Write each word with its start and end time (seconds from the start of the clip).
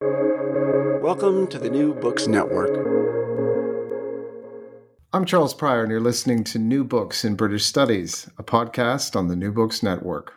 Welcome 0.00 1.46
to 1.48 1.58
the 1.58 1.70
New 1.70 1.94
Books 1.94 2.26
Network. 2.26 2.74
I'm 5.12 5.24
Charles 5.24 5.54
Prior, 5.54 5.82
and 5.82 5.90
you're 5.90 6.00
listening 6.00 6.42
to 6.44 6.58
New 6.58 6.82
Books 6.82 7.24
in 7.24 7.36
British 7.36 7.64
Studies, 7.64 8.28
a 8.36 8.42
podcast 8.42 9.14
on 9.14 9.28
the 9.28 9.36
New 9.36 9.52
Books 9.52 9.84
Network. 9.84 10.32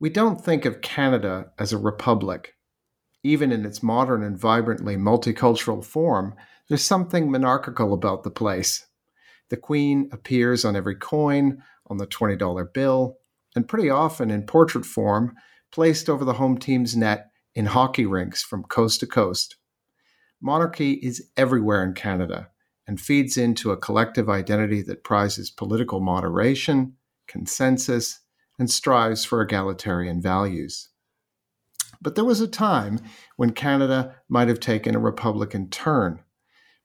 We 0.00 0.10
don't 0.10 0.44
think 0.44 0.64
of 0.64 0.80
Canada 0.80 1.52
as 1.60 1.72
a 1.72 1.78
republic. 1.78 2.54
Even 3.22 3.52
in 3.52 3.64
its 3.64 3.84
modern 3.84 4.24
and 4.24 4.36
vibrantly 4.36 4.96
multicultural 4.96 5.84
form, 5.84 6.34
there's 6.68 6.82
something 6.82 7.30
monarchical 7.30 7.92
about 7.92 8.24
the 8.24 8.30
place. 8.30 8.84
The 9.50 9.56
Queen 9.56 10.08
appears 10.12 10.64
on 10.64 10.74
every 10.74 10.96
coin, 10.96 11.62
on 11.86 11.98
the 11.98 12.06
$20 12.06 12.72
bill, 12.72 13.18
and 13.54 13.68
pretty 13.68 13.90
often 13.90 14.30
in 14.30 14.42
portrait 14.44 14.86
form, 14.86 15.36
placed 15.70 16.10
over 16.10 16.24
the 16.24 16.34
home 16.34 16.58
team's 16.58 16.96
net 16.96 17.29
in 17.54 17.66
hockey 17.66 18.06
rinks 18.06 18.42
from 18.42 18.62
coast 18.64 19.00
to 19.00 19.06
coast. 19.06 19.56
Monarchy 20.40 20.92
is 20.94 21.28
everywhere 21.36 21.84
in 21.84 21.94
Canada 21.94 22.48
and 22.86 23.00
feeds 23.00 23.36
into 23.36 23.70
a 23.70 23.76
collective 23.76 24.28
identity 24.28 24.82
that 24.82 25.04
prizes 25.04 25.50
political 25.50 26.00
moderation, 26.00 26.94
consensus, 27.26 28.20
and 28.58 28.70
strives 28.70 29.24
for 29.24 29.40
egalitarian 29.40 30.20
values. 30.20 30.88
But 32.02 32.14
there 32.14 32.24
was 32.24 32.40
a 32.40 32.48
time 32.48 33.00
when 33.36 33.52
Canada 33.52 34.16
might 34.28 34.48
have 34.48 34.60
taken 34.60 34.94
a 34.94 35.00
Republican 35.00 35.68
turn. 35.68 36.20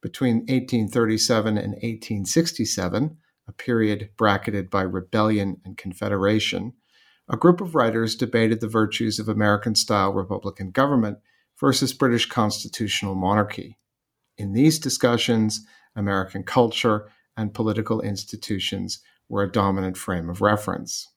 Between 0.02 0.38
1837 0.40 1.58
and 1.58 1.74
1867, 1.74 3.18
a 3.48 3.52
period 3.54 4.10
bracketed 4.18 4.70
by 4.70 4.82
rebellion 4.82 5.62
and 5.64 5.78
confederation, 5.78 6.74
a 7.30 7.38
group 7.38 7.62
of 7.62 7.76
writers 7.76 8.16
debated 8.16 8.62
the 8.62 8.68
virtues 8.68 9.20
of 9.20 9.28
American 9.28 9.76
style 9.76 10.14
Republican 10.14 10.72
government 10.72 11.18
versus 11.60 11.94
British 11.94 12.28
constitutional 12.28 13.16
monarchy. 13.16 13.78
In 14.38 14.54
these 14.54 14.78
discussions, 14.78 15.66
American 15.96 16.44
culture 16.44 17.10
and 17.38 17.54
political 17.54 18.02
institutions 18.02 19.02
were 19.30 19.44
a 19.44 19.52
dominant 19.52 19.98
frame 19.98 20.30
of 20.30 20.42
reference. 20.42 21.08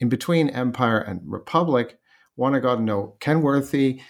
In 0.00 0.08
between 0.08 0.48
Empire 0.50 0.98
and 0.98 1.20
Republic, 1.24 1.98
Know 2.36 3.16
Kenworthy 3.20 4.00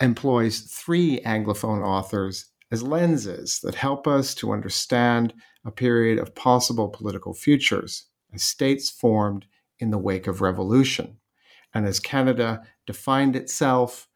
employs 0.00 0.60
three 0.62 1.20
Anglophone 1.20 1.86
authors 1.86 2.50
as 2.72 2.82
lenses 2.82 3.60
that 3.62 3.74
help 3.74 4.06
us 4.06 4.34
to 4.36 4.52
understand 4.52 5.34
a 5.64 5.70
period 5.70 6.18
of 6.18 6.34
possible 6.34 6.88
political 6.88 7.34
futures 7.34 8.06
as 8.32 8.42
states 8.42 8.90
formed 8.90 9.44
in 9.80 9.90
the 9.90 9.98
wake 9.98 10.26
of 10.26 10.40
revolution 10.40 11.16
and 11.74 11.86
as 11.86 12.00
Canada 12.00 12.62
defined 12.86 13.36
itself 13.36 14.08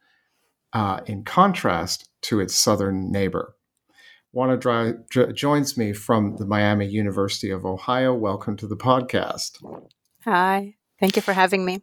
uh, 0.73 1.01
in 1.07 1.25
contrast 1.25 2.09
to 2.23 2.41
its 2.41 2.55
southern 2.55 3.11
neighbor. 3.11 3.57
Wanna 4.33 4.57
Dry 4.57 4.95
joins 5.33 5.77
me 5.77 5.93
from 5.93 6.37
the 6.37 6.47
Miami 6.47 6.87
University 6.87 7.51
of 7.51 7.65
Ohio. 7.65 8.13
Welcome 8.13 8.57
to 8.57 8.67
the 8.67 8.77
podcast. 8.77 9.65
Hi, 10.25 10.75
thank 10.99 11.15
you 11.15 11.23
for 11.23 11.33
having 11.33 11.65
me. 11.65 11.83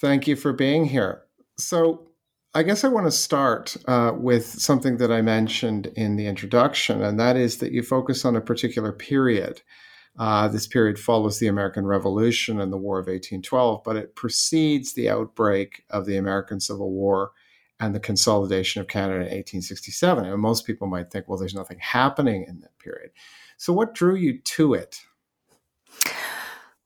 Thank 0.00 0.26
you 0.26 0.34
for 0.34 0.52
being 0.52 0.86
here. 0.86 1.22
So, 1.58 2.08
I 2.54 2.62
guess 2.62 2.84
I 2.84 2.88
want 2.88 3.06
to 3.06 3.10
start 3.10 3.76
uh, 3.86 4.12
with 4.16 4.46
something 4.46 4.96
that 4.96 5.12
I 5.12 5.20
mentioned 5.20 5.88
in 5.94 6.16
the 6.16 6.26
introduction, 6.26 7.02
and 7.02 7.20
that 7.20 7.36
is 7.36 7.58
that 7.58 7.72
you 7.72 7.82
focus 7.82 8.24
on 8.24 8.34
a 8.34 8.40
particular 8.40 8.92
period. 8.92 9.60
Uh, 10.18 10.48
this 10.48 10.66
period 10.66 10.98
follows 10.98 11.38
the 11.38 11.46
American 11.46 11.86
Revolution 11.86 12.60
and 12.60 12.72
the 12.72 12.76
War 12.76 12.98
of 12.98 13.06
1812, 13.06 13.82
but 13.84 13.96
it 13.96 14.14
precedes 14.14 14.94
the 14.94 15.10
outbreak 15.10 15.84
of 15.90 16.06
the 16.06 16.16
American 16.16 16.58
Civil 16.60 16.90
War 16.90 17.32
and 17.78 17.94
the 17.94 18.00
consolidation 18.00 18.80
of 18.80 18.88
Canada 18.88 19.16
in 19.16 19.36
1867. 19.36 20.24
And 20.24 20.40
most 20.40 20.66
people 20.66 20.86
might 20.86 21.10
think, 21.10 21.28
well, 21.28 21.38
there's 21.38 21.54
nothing 21.54 21.78
happening 21.80 22.44
in 22.48 22.60
that 22.60 22.78
period. 22.78 23.10
So, 23.58 23.72
what 23.72 23.94
drew 23.94 24.14
you 24.14 24.38
to 24.38 24.74
it? 24.74 25.02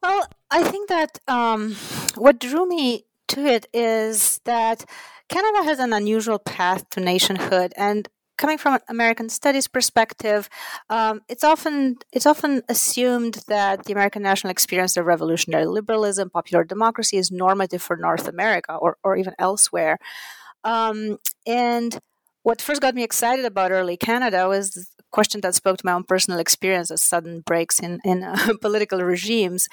Well, 0.02 0.26
I 0.50 0.64
think 0.64 0.88
that 0.88 1.18
um, 1.28 1.76
what 2.16 2.40
drew 2.40 2.66
me 2.66 3.04
to 3.28 3.44
it 3.46 3.66
is 3.72 4.40
that 4.44 4.84
Canada 5.28 5.62
has 5.64 5.78
an 5.78 5.92
unusual 5.92 6.38
path 6.38 6.88
to 6.90 7.00
nationhood, 7.00 7.72
and 7.76 8.08
coming 8.40 8.58
from 8.58 8.74
an 8.74 8.80
American 8.88 9.28
studies 9.28 9.68
perspective, 9.68 10.48
um, 10.88 11.20
it's 11.28 11.44
often 11.44 11.98
it's 12.12 12.26
often 12.26 12.62
assumed 12.68 13.34
that 13.46 13.84
the 13.84 13.92
American 13.92 14.22
national 14.22 14.50
experience 14.50 14.96
of 14.96 15.04
revolutionary 15.06 15.66
liberalism, 15.66 16.30
popular 16.30 16.64
democracy, 16.64 17.18
is 17.18 17.30
normative 17.30 17.82
for 17.82 17.96
North 17.96 18.26
America 18.26 18.74
or, 18.74 18.96
or 19.04 19.16
even 19.16 19.34
elsewhere. 19.38 19.98
Um, 20.64 21.18
and 21.46 21.98
what 22.42 22.62
first 22.62 22.80
got 22.80 22.94
me 22.94 23.04
excited 23.04 23.44
about 23.44 23.70
early 23.70 23.96
Canada 23.96 24.48
was 24.48 24.89
question 25.10 25.40
that 25.42 25.54
spoke 25.54 25.78
to 25.78 25.86
my 25.86 25.92
own 25.92 26.04
personal 26.04 26.40
experience 26.40 26.90
as 26.90 27.02
sudden 27.02 27.40
breaks 27.40 27.80
in, 27.80 28.00
in 28.04 28.22
uh, 28.22 28.36
political 28.60 29.00
regimes. 29.02 29.68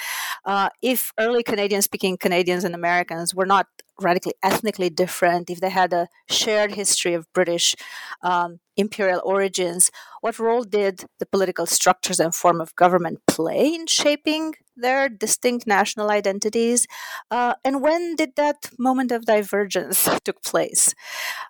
Uh, 0.46 0.70
if 0.81 1.12
early 1.20 1.44
Canadian 1.44 1.81
speaking 1.81 2.18
Canadians 2.18 2.64
and 2.64 2.75
Americans 2.75 3.34
were 3.34 3.46
not 3.46 3.68
radically 4.00 4.34
ethnically 4.44 4.90
different, 4.90 5.50
if 5.50 5.59
they 5.59 5.70
had 5.70 5.94
a 5.94 6.08
shared 6.30 6.74
history 6.74 7.14
of 7.14 7.31
British 7.34 7.75
um, 8.22 8.59
imperial 8.75 9.22
origins, 9.24 9.92
what 10.22 10.40
role 10.40 10.64
did 10.64 11.06
the 11.20 11.25
political 11.25 11.66
structures 11.66 12.19
and 12.19 12.34
form 12.36 12.62
of 12.62 12.75
government 12.75 13.19
play 13.28 13.74
in 13.74 13.88
shaping 13.88 14.54
their 14.75 15.09
distinct 15.09 15.66
national 15.66 16.12
identities? 16.12 16.88
Uh, 17.31 17.56
and 17.64 17.81
when 17.81 18.16
did 18.16 18.36
that 18.36 18.69
moment 18.78 19.12
of 19.12 19.25
divergence 19.25 20.08
took 20.24 20.44
place? 20.44 20.94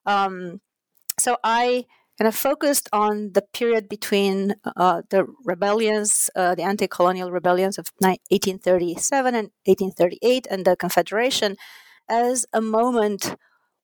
Um, 0.06 0.62
so 1.19 1.38
I 1.44 1.86
kind 2.17 2.28
of 2.28 2.35
focused 2.35 2.89
on 2.91 3.31
the 3.33 3.44
period 3.53 3.88
between 3.88 4.55
uh, 4.75 5.03
the 5.09 5.25
rebellions, 5.45 6.29
uh, 6.35 6.55
the 6.55 6.63
anti 6.63 6.88
colonial 6.88 7.31
rebellions 7.31 7.78
of 7.78 7.88
1837 8.00 9.35
and 9.35 9.50
1838, 9.66 10.47
and 10.50 10.66
the 10.66 10.75
Confederation 10.75 11.56
as 12.09 12.45
a 12.53 12.61
moment 12.61 13.35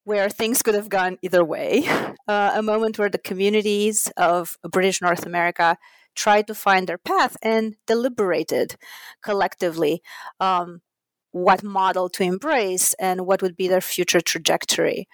where 0.05 0.29
things 0.29 0.61
could 0.61 0.75
have 0.75 0.89
gone 0.89 1.17
either 1.21 1.43
way, 1.43 1.85
uh, 2.27 2.51
a 2.55 2.61
moment 2.61 2.99
where 2.99 3.09
the 3.09 3.17
communities 3.17 4.11
of 4.17 4.57
British 4.69 5.01
North 5.01 5.25
America 5.25 5.77
tried 6.15 6.47
to 6.47 6.55
find 6.55 6.87
their 6.87 6.97
path 6.97 7.37
and 7.41 7.75
deliberated 7.87 8.75
collectively 9.23 10.01
um, 10.39 10.81
what 11.31 11.63
model 11.63 12.09
to 12.09 12.23
embrace 12.23 12.93
and 12.99 13.25
what 13.25 13.41
would 13.41 13.55
be 13.55 13.67
their 13.67 13.81
future 13.81 14.21
trajectory. 14.21 15.07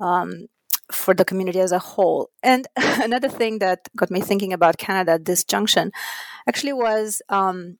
Um, 0.00 0.46
for 0.92 1.14
the 1.14 1.24
community 1.24 1.60
as 1.60 1.72
a 1.72 1.78
whole. 1.78 2.30
And 2.42 2.66
another 2.76 3.28
thing 3.28 3.58
that 3.58 3.88
got 3.96 4.10
me 4.10 4.20
thinking 4.20 4.52
about 4.52 4.78
Canada 4.78 5.12
at 5.12 5.24
this 5.24 5.44
junction 5.44 5.92
actually 6.46 6.72
was 6.72 7.22
um, 7.28 7.78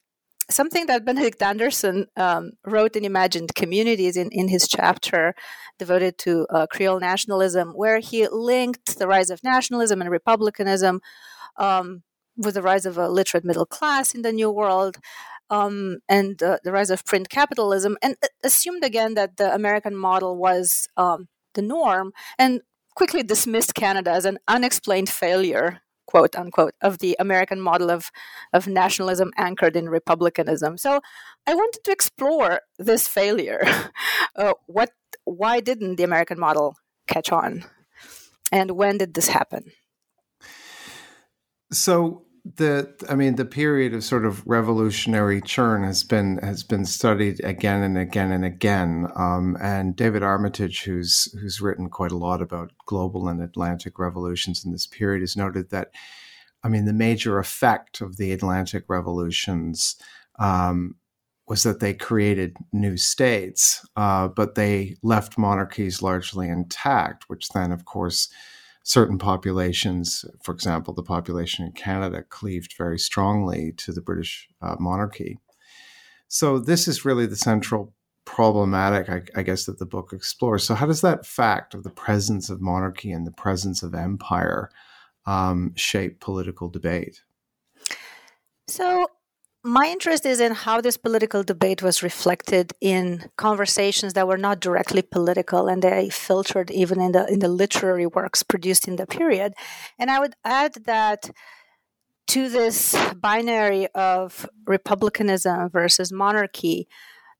something 0.50 0.86
that 0.86 1.04
Benedict 1.04 1.42
Anderson 1.42 2.06
um, 2.16 2.52
wrote 2.66 2.96
in 2.96 3.04
Imagined 3.04 3.54
Communities 3.54 4.16
in, 4.16 4.28
in 4.32 4.48
his 4.48 4.68
chapter 4.68 5.34
devoted 5.78 6.18
to 6.18 6.46
uh, 6.50 6.66
Creole 6.66 7.00
nationalism, 7.00 7.70
where 7.70 8.00
he 8.00 8.28
linked 8.28 8.98
the 8.98 9.06
rise 9.06 9.30
of 9.30 9.42
nationalism 9.42 10.00
and 10.00 10.10
republicanism 10.10 11.00
um, 11.56 12.02
with 12.36 12.54
the 12.54 12.62
rise 12.62 12.86
of 12.86 12.98
a 12.98 13.08
literate 13.08 13.44
middle 13.44 13.66
class 13.66 14.14
in 14.14 14.22
the 14.22 14.32
New 14.32 14.50
World. 14.50 14.96
Um, 15.48 15.98
and 16.08 16.40
uh, 16.40 16.58
the 16.62 16.70
rise 16.70 16.90
of 16.90 17.04
print 17.04 17.28
capitalism, 17.28 17.96
and 18.00 18.14
assumed 18.44 18.84
again 18.84 19.14
that 19.14 19.36
the 19.36 19.52
American 19.52 19.96
model 19.96 20.36
was 20.36 20.86
um, 20.96 21.26
the 21.54 21.62
norm, 21.62 22.12
and 22.38 22.60
quickly 22.94 23.22
dismissed 23.22 23.74
Canada 23.74 24.10
as 24.10 24.24
an 24.24 24.38
unexplained 24.48 25.08
failure, 25.08 25.80
quote 26.06 26.36
unquote, 26.36 26.74
of 26.80 26.98
the 26.98 27.16
American 27.18 27.60
model 27.60 27.90
of, 27.90 28.10
of 28.52 28.66
nationalism 28.66 29.32
anchored 29.36 29.76
in 29.76 29.88
republicanism. 29.88 30.76
So 30.76 31.00
I 31.46 31.54
wanted 31.54 31.84
to 31.84 31.92
explore 31.92 32.60
this 32.78 33.08
failure. 33.08 33.62
uh, 34.36 34.54
what, 34.66 34.90
why 35.24 35.60
didn't 35.60 35.96
the 35.96 36.04
American 36.04 36.38
model 36.38 36.76
catch 37.06 37.30
on? 37.32 37.64
And 38.52 38.72
when 38.72 38.98
did 38.98 39.14
this 39.14 39.28
happen? 39.28 39.70
So 41.72 42.24
the 42.44 42.94
I 43.08 43.14
mean 43.14 43.36
the 43.36 43.44
period 43.44 43.94
of 43.94 44.04
sort 44.04 44.24
of 44.24 44.46
revolutionary 44.46 45.40
churn 45.40 45.84
has 45.84 46.02
been 46.02 46.38
has 46.38 46.62
been 46.62 46.84
studied 46.84 47.42
again 47.44 47.82
and 47.82 47.98
again 47.98 48.32
and 48.32 48.44
again. 48.44 49.08
Um, 49.14 49.56
and 49.60 49.94
David 49.94 50.22
Armitage, 50.22 50.82
who's 50.82 51.32
who's 51.40 51.60
written 51.60 51.88
quite 51.88 52.12
a 52.12 52.16
lot 52.16 52.40
about 52.40 52.72
global 52.86 53.28
and 53.28 53.42
Atlantic 53.42 53.98
revolutions 53.98 54.64
in 54.64 54.72
this 54.72 54.86
period, 54.86 55.20
has 55.20 55.36
noted 55.36 55.70
that 55.70 55.90
I 56.64 56.68
mean 56.68 56.86
the 56.86 56.92
major 56.92 57.38
effect 57.38 58.00
of 58.00 58.16
the 58.16 58.32
Atlantic 58.32 58.84
revolutions 58.88 59.96
um, 60.38 60.96
was 61.46 61.62
that 61.64 61.80
they 61.80 61.92
created 61.92 62.56
new 62.72 62.96
states, 62.96 63.86
uh, 63.96 64.28
but 64.28 64.54
they 64.54 64.96
left 65.02 65.36
monarchies 65.36 66.00
largely 66.00 66.48
intact, 66.48 67.24
which 67.28 67.48
then, 67.50 67.72
of 67.72 67.84
course 67.84 68.28
certain 68.82 69.18
populations, 69.18 70.24
for 70.42 70.52
example, 70.52 70.94
the 70.94 71.02
population 71.02 71.64
in 71.66 71.72
Canada, 71.72 72.22
cleaved 72.22 72.74
very 72.76 72.98
strongly 72.98 73.72
to 73.76 73.92
the 73.92 74.00
British 74.00 74.48
uh, 74.62 74.76
monarchy. 74.78 75.38
So, 76.28 76.58
this 76.58 76.86
is 76.86 77.04
really 77.04 77.26
the 77.26 77.36
central 77.36 77.92
problematic, 78.24 79.08
I, 79.08 79.22
I, 79.40 79.42
guess, 79.42 79.64
that 79.64 79.78
the 79.78 79.86
book 79.86 80.12
explores. 80.12 80.62
So, 80.62 80.74
how 80.74 80.86
does 80.86 81.00
that 81.00 81.26
fact 81.26 81.74
of 81.74 81.82
the 81.82 81.90
presence 81.90 82.48
of 82.48 82.60
monarchy 82.60 83.10
and 83.10 83.26
the 83.26 83.32
presence 83.32 83.82
of 83.82 83.94
empire 83.94 84.70
um, 85.26 85.72
shape 85.74 86.20
political 86.20 86.68
debate? 86.68 87.22
So, 88.68 89.08
my 89.62 89.86
interest 89.88 90.24
is 90.24 90.40
in 90.40 90.52
how 90.52 90.80
this 90.80 90.96
political 90.96 91.42
debate 91.42 91.82
was 91.82 92.02
reflected 92.02 92.72
in 92.80 93.28
conversations 93.36 94.14
that 94.14 94.26
were 94.26 94.38
not 94.38 94.60
directly 94.60 95.02
political 95.02 95.68
and 95.68 95.82
they 95.82 96.08
filtered 96.08 96.70
even 96.70 97.00
in 97.00 97.12
the 97.12 97.26
in 97.26 97.40
the 97.40 97.48
literary 97.48 98.06
works 98.06 98.42
produced 98.42 98.88
in 98.88 98.96
the 98.96 99.06
period. 99.06 99.52
And 99.98 100.10
i 100.10 100.18
would 100.18 100.34
add 100.44 100.74
that 100.84 101.30
to 102.28 102.48
this 102.48 102.96
binary 103.16 103.88
of 103.88 104.48
republicanism 104.66 105.68
versus 105.68 106.12
monarchy 106.12 106.88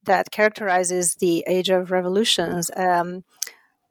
that 0.03 0.31
characterizes 0.31 1.15
the 1.15 1.43
age 1.47 1.69
of 1.69 1.91
revolutions 1.91 2.69
um, 2.75 3.23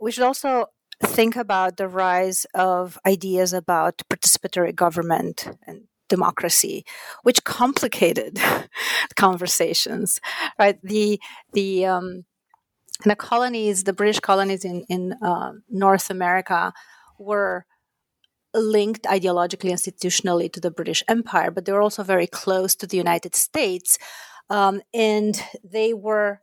we 0.00 0.12
should 0.12 0.24
also 0.24 0.66
think 1.02 1.36
about 1.36 1.78
the 1.78 1.88
rise 1.88 2.46
of 2.54 2.98
ideas 3.06 3.52
about 3.52 4.02
participatory 4.12 4.74
government 4.74 5.48
and 5.66 5.84
democracy, 6.10 6.84
which 7.22 7.42
complicated 7.44 8.38
conversations. 9.16 10.20
Right, 10.58 10.78
the 10.82 11.18
the 11.54 11.86
um, 11.86 12.24
the 13.04 13.16
colonies, 13.16 13.84
the 13.84 13.94
British 13.94 14.20
colonies 14.20 14.64
in 14.64 14.84
in 14.90 15.14
uh, 15.22 15.52
North 15.70 16.10
America, 16.10 16.74
were 17.18 17.64
linked 18.52 19.04
ideologically, 19.04 19.70
institutionally 19.70 20.52
to 20.52 20.60
the 20.60 20.70
British 20.70 21.02
Empire, 21.08 21.50
but 21.50 21.64
they 21.64 21.72
were 21.72 21.82
also 21.82 22.02
very 22.02 22.26
close 22.26 22.74
to 22.74 22.86
the 22.86 22.96
United 22.96 23.34
States, 23.34 23.96
um, 24.50 24.82
and 24.92 25.42
they 25.64 25.94
were 25.94 26.42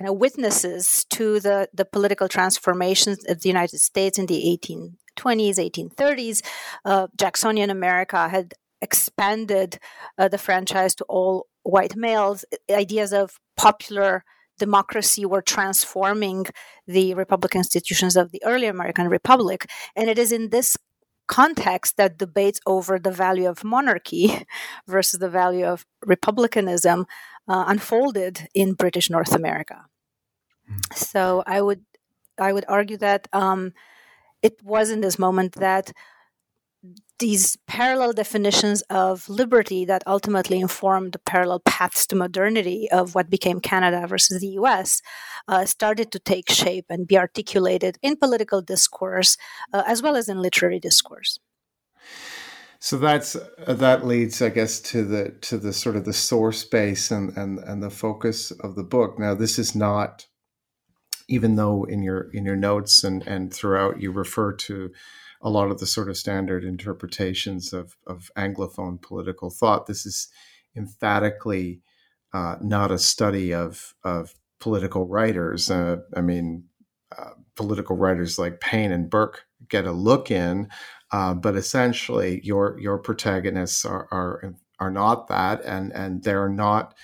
you 0.00 0.06
know, 0.06 0.12
witnesses 0.12 1.04
to 1.10 1.40
the, 1.40 1.68
the 1.72 1.84
political 1.84 2.28
transformations 2.28 3.24
of 3.28 3.40
the 3.40 3.48
United 3.48 3.78
States 3.78 4.18
in 4.18 4.26
the 4.26 4.58
1820s, 4.62 5.58
1830s. 5.58 6.42
Uh, 6.84 7.06
Jacksonian 7.16 7.70
America 7.70 8.28
had 8.28 8.54
expanded 8.88 9.70
uh, 10.18 10.28
the 10.28 10.38
franchise 10.46 10.94
to 10.96 11.04
all 11.14 11.46
white 11.62 11.96
males, 11.96 12.44
ideas 12.70 13.12
of 13.12 13.38
popular 13.56 14.24
democracy 14.58 15.24
were 15.26 15.42
transforming 15.42 16.46
the 16.86 17.14
republican 17.14 17.58
institutions 17.58 18.14
of 18.16 18.30
the 18.30 18.42
early 18.44 18.68
American 18.76 19.08
Republic. 19.08 19.60
And 19.96 20.08
it 20.08 20.18
is 20.18 20.30
in 20.30 20.50
this 20.50 20.76
context 21.26 21.96
that 21.96 22.18
debates 22.18 22.60
over 22.74 22.98
the 22.98 23.10
value 23.10 23.48
of 23.48 23.64
monarchy 23.64 24.24
versus 24.86 25.18
the 25.20 25.30
value 25.42 25.66
of 25.74 25.86
republicanism 26.14 27.06
uh, 27.48 27.64
unfolded 27.66 28.48
in 28.54 28.74
British 28.74 29.10
North 29.10 29.34
America. 29.34 29.86
Mm. 30.70 30.96
So 30.96 31.42
I 31.46 31.60
would 31.60 31.82
I 32.38 32.52
would 32.52 32.64
argue 32.68 32.98
that 32.98 33.28
um, 33.32 33.72
it 34.42 34.56
was 34.62 34.90
in 34.90 35.00
this 35.00 35.18
moment 35.18 35.52
that 35.54 35.92
these 37.18 37.56
parallel 37.66 38.12
definitions 38.12 38.82
of 38.90 39.28
liberty 39.28 39.84
that 39.84 40.02
ultimately 40.06 40.60
informed 40.60 41.12
the 41.12 41.18
parallel 41.18 41.60
paths 41.60 42.06
to 42.08 42.16
modernity 42.16 42.88
of 42.90 43.14
what 43.14 43.30
became 43.30 43.60
Canada 43.60 44.06
versus 44.06 44.40
the 44.40 44.48
US 44.60 45.00
uh, 45.46 45.64
started 45.64 46.10
to 46.12 46.18
take 46.18 46.50
shape 46.50 46.86
and 46.88 47.06
be 47.06 47.16
articulated 47.16 47.98
in 48.02 48.16
political 48.16 48.60
discourse 48.60 49.36
uh, 49.72 49.82
as 49.86 50.02
well 50.02 50.16
as 50.16 50.28
in 50.28 50.42
literary 50.42 50.80
discourse. 50.80 51.38
So 52.80 52.98
that's 52.98 53.34
uh, 53.34 53.72
that 53.72 54.04
leads, 54.04 54.42
I 54.42 54.50
guess, 54.50 54.78
to 54.92 55.04
the 55.04 55.30
to 55.42 55.56
the 55.56 55.72
sort 55.72 55.96
of 55.96 56.04
the 56.04 56.12
source 56.12 56.64
base 56.64 57.10
and 57.10 57.34
and 57.34 57.58
and 57.60 57.82
the 57.82 57.88
focus 57.88 58.50
of 58.50 58.74
the 58.74 58.82
book. 58.82 59.18
Now, 59.18 59.34
this 59.34 59.58
is 59.58 59.74
not, 59.74 60.26
even 61.26 61.56
though 61.56 61.84
in 61.84 62.02
your 62.02 62.30
in 62.32 62.44
your 62.44 62.56
notes 62.56 63.02
and 63.02 63.26
and 63.26 63.54
throughout 63.54 64.02
you 64.02 64.12
refer 64.12 64.52
to 64.52 64.90
a 65.44 65.50
lot 65.50 65.70
of 65.70 65.78
the 65.78 65.86
sort 65.86 66.08
of 66.08 66.16
standard 66.16 66.64
interpretations 66.64 67.72
of, 67.72 67.96
of 68.06 68.30
Anglophone 68.36 69.00
political 69.00 69.50
thought. 69.50 69.86
This 69.86 70.06
is 70.06 70.28
emphatically 70.74 71.82
uh, 72.32 72.56
not 72.60 72.90
a 72.90 72.98
study 72.98 73.54
of, 73.54 73.94
of 74.02 74.34
political 74.58 75.06
writers. 75.06 75.70
Uh, 75.70 75.98
I 76.16 76.22
mean, 76.22 76.64
uh, 77.16 77.30
political 77.54 77.96
writers 77.96 78.38
like 78.38 78.60
Paine 78.60 78.90
and 78.90 79.08
Burke 79.10 79.44
get 79.68 79.86
a 79.86 79.92
look 79.92 80.30
in, 80.30 80.68
uh, 81.12 81.34
but 81.34 81.54
essentially, 81.54 82.40
your 82.42 82.76
your 82.80 82.98
protagonists 82.98 83.84
are, 83.84 84.08
are 84.10 84.54
are 84.80 84.90
not 84.90 85.28
that, 85.28 85.62
and 85.64 85.92
and 85.92 86.24
they're 86.24 86.48
not 86.48 86.94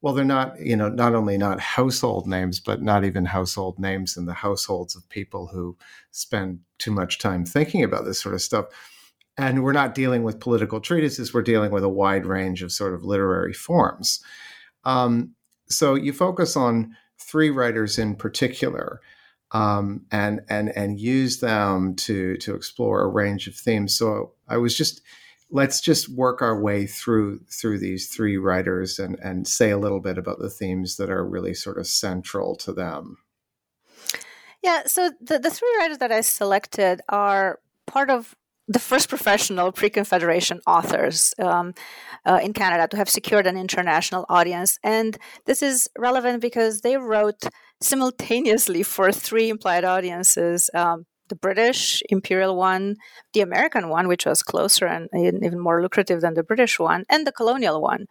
well 0.00 0.14
they're 0.14 0.24
not 0.24 0.58
you 0.60 0.76
know 0.76 0.88
not 0.88 1.14
only 1.14 1.36
not 1.36 1.60
household 1.60 2.26
names 2.26 2.60
but 2.60 2.82
not 2.82 3.04
even 3.04 3.24
household 3.24 3.78
names 3.78 4.16
in 4.16 4.26
the 4.26 4.34
households 4.34 4.94
of 4.94 5.08
people 5.08 5.48
who 5.48 5.76
spend 6.10 6.60
too 6.78 6.90
much 6.90 7.18
time 7.18 7.44
thinking 7.44 7.82
about 7.82 8.04
this 8.04 8.20
sort 8.20 8.34
of 8.34 8.42
stuff. 8.42 8.66
And 9.36 9.62
we're 9.62 9.72
not 9.72 9.94
dealing 9.94 10.24
with 10.24 10.40
political 10.40 10.80
treatises 10.80 11.32
we're 11.32 11.42
dealing 11.42 11.70
with 11.70 11.84
a 11.84 11.88
wide 11.88 12.26
range 12.26 12.62
of 12.62 12.72
sort 12.72 12.94
of 12.94 13.04
literary 13.04 13.52
forms. 13.52 14.22
Um, 14.84 15.34
so 15.68 15.94
you 15.94 16.12
focus 16.12 16.56
on 16.56 16.96
three 17.20 17.50
writers 17.50 17.98
in 17.98 18.16
particular 18.16 19.00
um, 19.52 20.04
and 20.10 20.40
and 20.48 20.70
and 20.76 21.00
use 21.00 21.38
them 21.38 21.94
to 21.96 22.36
to 22.38 22.54
explore 22.54 23.02
a 23.02 23.08
range 23.08 23.46
of 23.46 23.54
themes. 23.54 23.96
So 23.96 24.32
i 24.48 24.56
was 24.56 24.76
just 24.76 25.02
let's 25.50 25.80
just 25.80 26.08
work 26.08 26.42
our 26.42 26.60
way 26.60 26.86
through 26.86 27.40
through 27.50 27.78
these 27.78 28.08
three 28.08 28.36
writers 28.36 28.98
and 28.98 29.18
and 29.20 29.46
say 29.46 29.70
a 29.70 29.78
little 29.78 30.00
bit 30.00 30.18
about 30.18 30.38
the 30.38 30.50
themes 30.50 30.96
that 30.96 31.10
are 31.10 31.24
really 31.24 31.54
sort 31.54 31.78
of 31.78 31.86
central 31.86 32.54
to 32.56 32.72
them. 32.72 33.18
Yeah 34.62 34.82
so 34.86 35.10
the, 35.20 35.38
the 35.38 35.50
three 35.50 35.74
writers 35.78 35.98
that 35.98 36.12
i 36.12 36.20
selected 36.20 37.00
are 37.08 37.60
part 37.86 38.10
of 38.10 38.34
the 38.70 38.78
first 38.78 39.08
professional 39.08 39.72
pre-confederation 39.72 40.60
authors 40.66 41.32
um, 41.38 41.72
uh, 42.26 42.38
in 42.42 42.52
canada 42.52 42.86
to 42.86 42.98
have 42.98 43.08
secured 43.08 43.46
an 43.46 43.56
international 43.56 44.26
audience. 44.28 44.78
And 44.84 45.16
this 45.46 45.62
is 45.62 45.88
relevant 45.96 46.42
because 46.42 46.82
they 46.82 46.98
wrote 46.98 47.44
simultaneously 47.80 48.82
for 48.82 49.10
three 49.10 49.48
implied 49.48 49.84
audiences 49.84 50.68
um, 50.74 51.06
the 51.28 51.36
British 51.36 52.02
imperial 52.08 52.56
one, 52.56 52.96
the 53.32 53.40
American 53.40 53.88
one, 53.88 54.08
which 54.08 54.26
was 54.26 54.42
closer 54.42 54.86
and 54.86 55.08
even 55.14 55.58
more 55.58 55.82
lucrative 55.82 56.20
than 56.20 56.34
the 56.34 56.42
British 56.42 56.78
one, 56.78 57.04
and 57.08 57.26
the 57.26 57.32
colonial 57.32 57.80
one. 57.80 58.06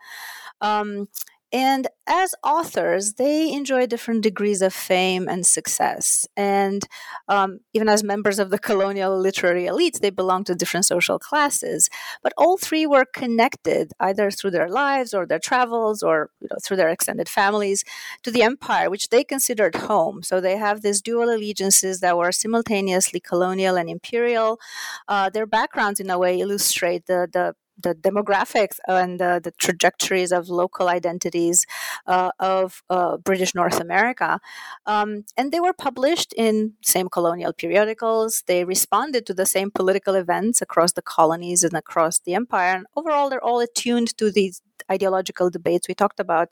Um, 0.62 1.08
and 1.52 1.88
as 2.08 2.36
authors, 2.44 3.14
they 3.14 3.54
enjoy 3.54 3.86
different 3.88 4.22
degrees 4.22 4.62
of 4.62 4.74
fame 4.74 5.30
and 5.30 5.46
success. 5.46 6.28
And 6.36 6.86
um, 7.30 7.60
even 7.74 7.88
as 7.88 8.04
members 8.04 8.40
of 8.40 8.50
the 8.50 8.60
colonial 8.60 9.18
literary 9.18 9.64
elites, 9.64 10.00
they 10.00 10.10
belong 10.10 10.44
to 10.46 10.56
different 10.56 10.86
social 10.86 11.20
classes. 11.20 11.90
But 12.22 12.34
all 12.38 12.58
three 12.58 12.86
were 12.86 13.06
connected, 13.06 13.94
either 14.00 14.30
through 14.30 14.52
their 14.52 14.70
lives 14.70 15.14
or 15.14 15.26
their 15.26 15.40
travels 15.40 16.04
or 16.04 16.32
you 16.42 16.50
know, 16.52 16.58
through 16.62 16.78
their 16.78 16.90
extended 16.90 17.30
families, 17.30 17.86
to 18.24 18.32
the 18.32 18.44
empire, 18.44 18.90
which 18.90 19.08
they 19.10 19.24
considered 19.24 19.76
home. 19.76 20.24
So 20.24 20.42
they 20.42 20.58
have 20.58 20.82
these 20.82 21.02
dual 21.02 21.30
allegiances 21.30 22.02
that 22.02 22.18
were 22.18 22.34
simultaneously 22.34 23.22
colonial 23.22 23.78
and 23.78 23.90
imperial. 23.90 24.60
Uh, 25.08 25.30
their 25.30 25.46
backgrounds, 25.46 26.02
in 26.02 26.10
a 26.10 26.18
way, 26.18 26.40
illustrate 26.40 27.06
the, 27.06 27.30
the 27.32 27.56
the 27.80 27.94
demographics 27.94 28.80
and 28.88 29.20
the, 29.20 29.40
the 29.44 29.52
trajectories 29.52 30.32
of 30.32 30.50
local 30.50 30.90
identities 30.90 31.66
uh, 32.08 32.32
of 32.40 32.84
uh, 32.90 33.18
British 33.18 33.54
North 33.54 33.80
America. 33.80 34.40
Um, 34.86 35.26
and 35.36 35.52
they 35.52 35.60
were 35.60 35.74
published 35.74 36.34
in 36.34 36.74
same 36.82 37.10
colonial 37.10 37.54
periodicals. 37.54 38.44
They 38.48 38.66
responded 38.66 39.26
to 39.28 39.34
the 39.34 39.46
same 39.46 39.72
political 39.72 40.16
events 40.16 40.62
across 40.62 40.94
the 40.94 41.02
colonies 41.02 41.64
and 41.64 41.74
across 41.74 42.20
the 42.20 42.34
empire. 42.34 42.76
And 42.76 42.86
overall, 42.96 43.30
they're 43.30 43.44
all 43.44 43.60
attuned 43.60 44.18
to 44.18 44.32
these 44.32 44.62
ideological 44.92 45.50
debates 45.50 45.88
we 45.88 45.94
talked 45.94 46.20
about 46.20 46.50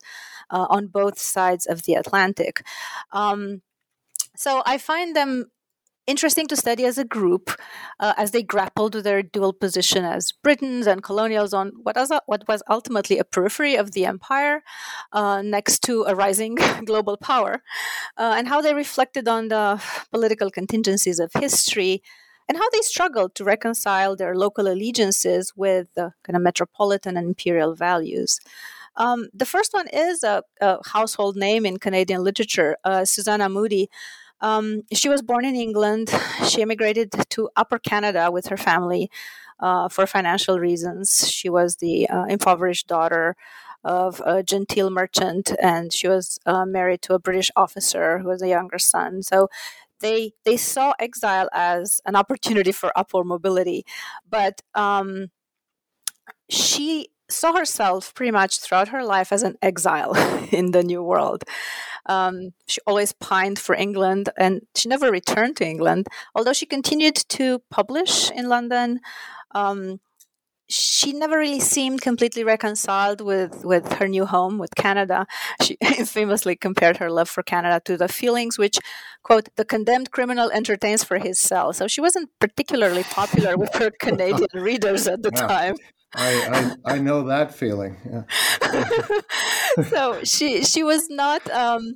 uh, 0.49 0.67
on 0.69 0.87
both 0.87 1.17
sides 1.19 1.65
of 1.65 1.83
the 1.83 1.95
Atlantic. 1.95 2.63
Um, 3.11 3.61
so 4.35 4.61
I 4.65 4.77
find 4.77 5.15
them 5.15 5.51
interesting 6.07 6.47
to 6.47 6.55
study 6.55 6.85
as 6.85 6.97
a 6.97 7.05
group 7.05 7.51
uh, 7.99 8.13
as 8.17 8.31
they 8.31 8.43
grappled 8.43 8.95
with 8.95 9.03
their 9.03 9.23
dual 9.23 9.53
position 9.53 10.05
as 10.05 10.31
Britons 10.31 10.87
and 10.87 11.03
colonials 11.03 11.53
on 11.53 11.71
what 11.83 11.95
was, 11.95 12.11
what 12.25 12.47
was 12.47 12.61
ultimately 12.69 13.17
a 13.17 13.23
periphery 13.23 13.75
of 13.75 13.91
the 13.91 14.05
empire 14.05 14.63
uh, 15.11 15.41
next 15.41 15.79
to 15.83 16.03
a 16.07 16.15
rising 16.15 16.55
global 16.85 17.17
power, 17.17 17.63
uh, 18.17 18.35
and 18.37 18.47
how 18.47 18.61
they 18.61 18.73
reflected 18.73 19.27
on 19.27 19.47
the 19.47 19.81
political 20.11 20.49
contingencies 20.51 21.19
of 21.19 21.31
history 21.33 22.01
and 22.47 22.57
how 22.57 22.69
they 22.69 22.81
struggled 22.81 23.33
to 23.35 23.43
reconcile 23.43 24.15
their 24.15 24.35
local 24.35 24.67
allegiances 24.67 25.53
with 25.55 25.87
the 25.95 26.13
kind 26.23 26.35
of 26.35 26.43
metropolitan 26.43 27.17
and 27.17 27.27
imperial 27.27 27.73
values. 27.73 28.39
Um, 28.97 29.27
the 29.33 29.45
first 29.45 29.73
one 29.73 29.87
is 29.91 30.23
a, 30.23 30.43
a, 30.61 30.77
household 30.87 31.35
name 31.35 31.65
in 31.65 31.77
Canadian 31.77 32.23
literature, 32.23 32.77
uh, 32.83 33.03
Susanna 33.03 33.49
Moodie. 33.49 33.89
Um, 34.41 34.81
she 34.93 35.09
was 35.09 35.21
born 35.21 35.45
in 35.45 35.55
England. 35.55 36.09
She 36.47 36.61
immigrated 36.61 37.11
to 37.29 37.49
Upper 37.55 37.79
Canada 37.79 38.31
with 38.31 38.47
her 38.47 38.57
family 38.57 39.09
uh, 39.59 39.89
for 39.89 40.05
financial 40.05 40.59
reasons. 40.59 41.29
She 41.31 41.49
was 41.49 41.77
the 41.77 42.09
uh, 42.09 42.25
impoverished 42.25 42.87
daughter 42.87 43.35
of 43.83 44.21
a 44.25 44.43
genteel 44.43 44.89
merchant, 44.89 45.53
and 45.61 45.93
she 45.93 46.07
was 46.07 46.39
uh, 46.45 46.65
married 46.65 47.01
to 47.03 47.13
a 47.13 47.19
British 47.19 47.51
officer 47.55 48.19
who 48.19 48.27
was 48.27 48.41
a 48.41 48.47
younger 48.47 48.79
son. 48.79 49.21
So 49.23 49.47
they 49.99 50.33
they 50.43 50.57
saw 50.57 50.93
exile 50.99 51.49
as 51.53 52.01
an 52.05 52.15
opportunity 52.15 52.71
for 52.71 52.91
upward 52.97 53.27
mobility, 53.27 53.85
but 54.29 54.61
um, 54.73 55.29
she 56.49 57.09
saw 57.29 57.53
herself 57.53 58.13
pretty 58.13 58.31
much 58.31 58.59
throughout 58.59 58.89
her 58.89 59.03
life 59.03 59.31
as 59.31 59.43
an 59.43 59.55
exile 59.61 60.15
in 60.51 60.71
the 60.71 60.83
new 60.83 61.01
world. 61.01 61.43
Um, 62.07 62.51
she 62.67 62.79
always 62.85 63.13
pined 63.13 63.57
for 63.57 63.75
England 63.75 64.29
and 64.37 64.61
she 64.75 64.89
never 64.89 65.11
returned 65.11 65.57
to 65.57 65.67
England, 65.67 66.07
although 66.35 66.53
she 66.53 66.65
continued 66.65 67.15
to 67.29 67.61
publish 67.71 68.29
in 68.31 68.47
London. 68.47 68.99
Um, 69.55 69.99
she 70.67 71.13
never 71.13 71.37
really 71.37 71.59
seemed 71.59 72.01
completely 72.01 72.43
reconciled 72.43 73.21
with, 73.21 73.63
with 73.63 73.93
her 73.93 74.07
new 74.07 74.25
home, 74.25 74.57
with 74.57 74.73
Canada. 74.75 75.27
She 75.61 75.77
famously 76.05 76.55
compared 76.55 76.97
her 76.97 77.11
love 77.11 77.29
for 77.29 77.43
Canada 77.43 77.81
to 77.85 77.97
the 77.97 78.07
feelings 78.07 78.57
which, 78.57 78.79
quote, 79.23 79.49
the 79.57 79.65
condemned 79.65 80.11
criminal 80.11 80.49
entertains 80.51 81.03
for 81.03 81.19
his 81.19 81.39
cell. 81.39 81.71
So 81.73 81.87
she 81.87 82.01
wasn't 82.01 82.29
particularly 82.39 83.03
popular 83.03 83.57
with 83.57 83.73
her 83.75 83.91
Canadian 83.99 84.47
readers 84.53 85.07
at 85.07 85.21
the 85.21 85.31
yeah. 85.35 85.47
time. 85.47 85.75
I, 86.15 86.75
I, 86.85 86.93
I 86.95 86.97
know 86.99 87.23
that 87.23 87.53
feeling. 87.53 87.97
Yeah. 88.09 89.81
so 89.89 90.23
she 90.23 90.63
she 90.63 90.83
was 90.83 91.09
not 91.09 91.49
um, 91.51 91.95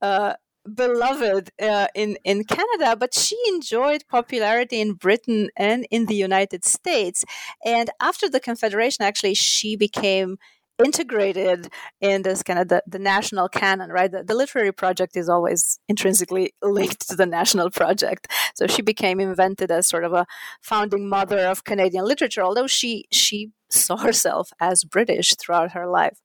uh, 0.00 0.34
beloved 0.72 1.50
uh, 1.60 1.88
in 1.94 2.16
in 2.24 2.44
Canada, 2.44 2.96
but 2.96 3.14
she 3.14 3.36
enjoyed 3.48 4.04
popularity 4.08 4.80
in 4.80 4.94
Britain 4.94 5.50
and 5.56 5.86
in 5.90 6.06
the 6.06 6.14
United 6.14 6.64
States. 6.64 7.24
And 7.64 7.90
after 8.00 8.28
the 8.28 8.40
Confederation, 8.40 9.04
actually, 9.04 9.34
she 9.34 9.76
became 9.76 10.38
integrated 10.84 11.68
in 12.00 12.22
this 12.22 12.42
kind 12.42 12.58
of 12.58 12.68
the, 12.68 12.82
the 12.86 12.98
national 12.98 13.48
canon 13.48 13.90
right? 13.90 14.10
The, 14.10 14.22
the, 14.22 14.34
literary 14.34 14.72
project 14.72 15.16
is 15.16 15.28
always 15.28 15.78
intrinsically 15.88 16.52
linked 16.62 17.08
to 17.08 17.16
the 17.16 17.26
national 17.26 17.70
project. 17.70 18.28
So 18.54 18.66
she 18.66 18.82
became 18.82 19.20
invented 19.20 19.70
as 19.70 19.86
sort 19.86 20.04
of 20.04 20.12
a 20.12 20.26
founding 20.60 21.08
mother 21.08 21.40
of 21.46 21.64
canadian 21.64 22.04
literature 22.04 22.42
although 22.42 22.66
she 22.66 23.06
she 23.10 23.50
saw 23.70 23.96
herself 23.96 24.50
as 24.60 24.84
british 24.84 25.34
throughout 25.36 25.72
her 25.72 25.86
life. 25.88 26.20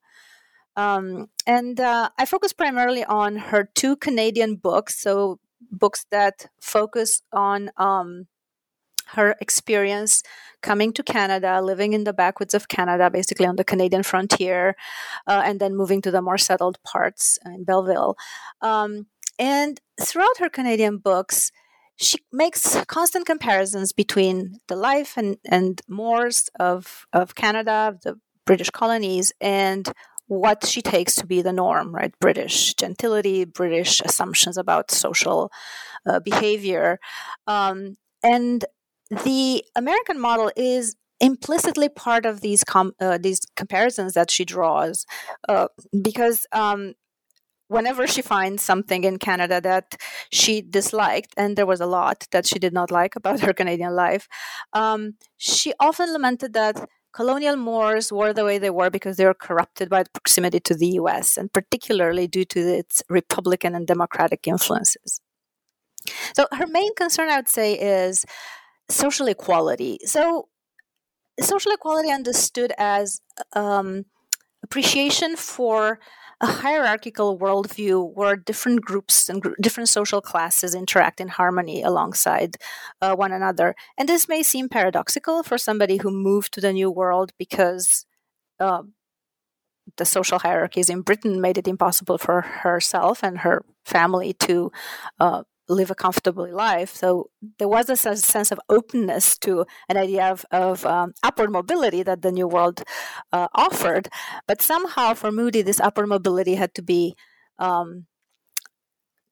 Um, 0.75 1.27
and 1.45 1.79
uh, 1.79 2.09
I 2.17 2.25
focus 2.25 2.53
primarily 2.53 3.03
on 3.03 3.35
her 3.35 3.69
two 3.75 3.95
Canadian 3.97 4.55
books, 4.55 4.99
so 5.01 5.39
books 5.69 6.05
that 6.11 6.47
focus 6.61 7.21
on 7.33 7.71
um, 7.77 8.27
her 9.07 9.35
experience 9.41 10.23
coming 10.61 10.93
to 10.93 11.03
Canada, 11.03 11.61
living 11.61 11.93
in 11.93 12.03
the 12.03 12.13
backwoods 12.13 12.53
of 12.53 12.67
Canada, 12.67 13.09
basically 13.09 13.45
on 13.45 13.55
the 13.55 13.63
Canadian 13.63 14.03
frontier, 14.03 14.75
uh, 15.27 15.41
and 15.43 15.59
then 15.59 15.75
moving 15.75 16.01
to 16.01 16.11
the 16.11 16.21
more 16.21 16.37
settled 16.37 16.77
parts 16.83 17.39
in 17.45 17.63
Belleville. 17.63 18.15
Um, 18.61 19.07
and 19.39 19.79
throughout 19.99 20.37
her 20.39 20.49
Canadian 20.49 20.97
books, 20.97 21.51
she 21.95 22.17
makes 22.31 22.77
constant 22.85 23.25
comparisons 23.25 23.93
between 23.93 24.59
the 24.67 24.75
life 24.75 25.17
and, 25.17 25.37
and 25.45 25.81
mores 25.87 26.49
of, 26.59 27.05
of 27.13 27.35
Canada, 27.35 27.97
the 28.03 28.19
British 28.45 28.69
colonies, 28.69 29.31
and 29.39 29.91
what 30.27 30.65
she 30.65 30.81
takes 30.81 31.15
to 31.15 31.25
be 31.27 31.41
the 31.41 31.51
norm, 31.51 31.93
right? 31.93 32.13
British 32.19 32.73
gentility, 32.75 33.43
British 33.43 33.99
assumptions 34.01 34.57
about 34.57 34.89
social 34.89 35.51
uh, 36.05 36.19
behavior. 36.19 36.99
Um, 37.47 37.97
and 38.23 38.63
the 39.11 39.63
American 39.75 40.19
model 40.19 40.51
is 40.55 40.95
implicitly 41.19 41.89
part 41.89 42.25
of 42.25 42.41
these 42.41 42.63
com- 42.63 42.93
uh, 42.99 43.17
these 43.17 43.41
comparisons 43.55 44.13
that 44.13 44.31
she 44.31 44.45
draws, 44.45 45.05
uh, 45.49 45.67
because 46.01 46.47
um, 46.51 46.93
whenever 47.67 48.07
she 48.07 48.21
finds 48.21 48.63
something 48.63 49.03
in 49.03 49.17
Canada 49.17 49.61
that 49.61 49.95
she 50.31 50.61
disliked, 50.61 51.33
and 51.37 51.57
there 51.57 51.65
was 51.65 51.81
a 51.81 51.85
lot 51.85 52.25
that 52.31 52.47
she 52.47 52.57
did 52.57 52.73
not 52.73 52.89
like 52.89 53.15
about 53.15 53.41
her 53.41 53.53
Canadian 53.53 53.95
life, 53.95 54.27
um, 54.73 55.13
she 55.37 55.73
often 55.79 56.11
lamented 56.11 56.53
that 56.53 56.87
colonial 57.13 57.57
mores 57.57 58.11
were 58.11 58.33
the 58.33 58.45
way 58.45 58.57
they 58.57 58.69
were 58.69 58.89
because 58.89 59.17
they 59.17 59.25
were 59.25 59.33
corrupted 59.33 59.89
by 59.89 60.03
proximity 60.13 60.59
to 60.61 60.73
the 60.73 60.87
US, 61.01 61.37
and 61.37 61.51
particularly 61.51 62.27
due 62.27 62.45
to 62.45 62.59
its 62.59 63.03
Republican 63.09 63.75
and 63.75 63.85
Democratic 63.85 64.47
influences. 64.47 65.19
So, 66.33 66.47
her 66.53 66.65
main 66.65 66.95
concern, 66.95 67.29
I 67.29 67.35
would 67.35 67.49
say, 67.49 67.73
is 67.73 68.25
social 68.91 69.27
equality. 69.27 69.99
So, 70.05 70.49
social 71.39 71.71
equality 71.71 72.11
understood 72.11 72.73
as 72.77 73.21
um, 73.53 74.05
appreciation 74.63 75.35
for 75.35 75.99
a 76.41 76.47
hierarchical 76.47 77.37
worldview 77.37 78.13
where 78.15 78.35
different 78.35 78.81
groups 78.81 79.29
and 79.29 79.41
gr- 79.41 79.53
different 79.61 79.89
social 79.89 80.21
classes 80.21 80.73
interact 80.73 81.21
in 81.21 81.27
harmony 81.27 81.83
alongside 81.83 82.57
uh, 83.01 83.15
one 83.15 83.31
another. 83.31 83.75
And 83.97 84.09
this 84.09 84.27
may 84.27 84.41
seem 84.41 84.67
paradoxical 84.67 85.43
for 85.43 85.57
somebody 85.57 85.97
who 85.97 86.09
moved 86.09 86.53
to 86.53 86.61
the 86.61 86.73
new 86.73 86.89
world 86.89 87.31
because 87.37 88.05
uh, 88.59 88.81
the 89.97 90.05
social 90.05 90.39
hierarchies 90.39 90.89
in 90.89 91.01
Britain 91.01 91.41
made 91.41 91.57
it 91.57 91.67
impossible 91.67 92.17
for 92.17 92.41
herself 92.41 93.23
and 93.23 93.39
her 93.39 93.63
family 93.85 94.33
to 94.33 94.71
uh, 95.19 95.43
live 95.71 95.91
a 95.91 95.95
comfortable 95.95 96.49
life. 96.51 96.93
So 96.95 97.29
there 97.57 97.67
was 97.67 97.89
a 97.89 97.95
sense 97.95 98.51
of 98.51 98.59
openness 98.69 99.37
to 99.39 99.65
an 99.89 99.97
idea 99.97 100.29
of, 100.31 100.45
of 100.51 100.85
um, 100.85 101.13
upward 101.23 101.51
mobility 101.51 102.03
that 102.03 102.21
the 102.21 102.31
New 102.31 102.47
World 102.47 102.83
uh, 103.31 103.47
offered. 103.53 104.09
But 104.47 104.61
somehow 104.61 105.13
for 105.13 105.31
Moodie, 105.31 105.61
this 105.61 105.79
upward 105.79 106.09
mobility 106.09 106.55
had 106.55 106.73
to 106.75 106.81
be 106.81 107.15
um, 107.57 108.05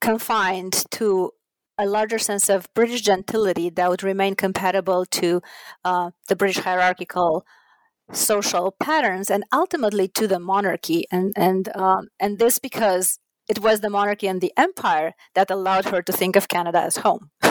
confined 0.01 0.85
to 0.91 1.31
a 1.77 1.85
larger 1.85 2.19
sense 2.19 2.49
of 2.49 2.67
British 2.73 3.01
gentility 3.01 3.69
that 3.69 3.89
would 3.89 4.03
remain 4.03 4.35
compatible 4.35 5.05
to 5.05 5.41
uh, 5.85 6.11
the 6.27 6.35
British 6.35 6.57
hierarchical 6.57 7.45
social 8.11 8.71
patterns 8.71 9.29
and 9.29 9.43
ultimately 9.53 10.07
to 10.07 10.27
the 10.27 10.39
monarchy 10.39 11.05
and 11.11 11.31
and 11.35 11.69
um, 11.75 12.07
and 12.19 12.39
this 12.39 12.59
because 12.59 13.19
it 13.49 13.59
was 13.59 13.81
the 13.81 13.89
monarchy 13.89 14.27
and 14.27 14.39
the 14.39 14.53
empire 14.55 15.15
that 15.33 15.49
allowed 15.49 15.85
her 15.85 16.01
to 16.03 16.13
think 16.13 16.35
of 16.35 16.47
Canada 16.47 16.79
as 16.81 16.97
home. 16.97 17.31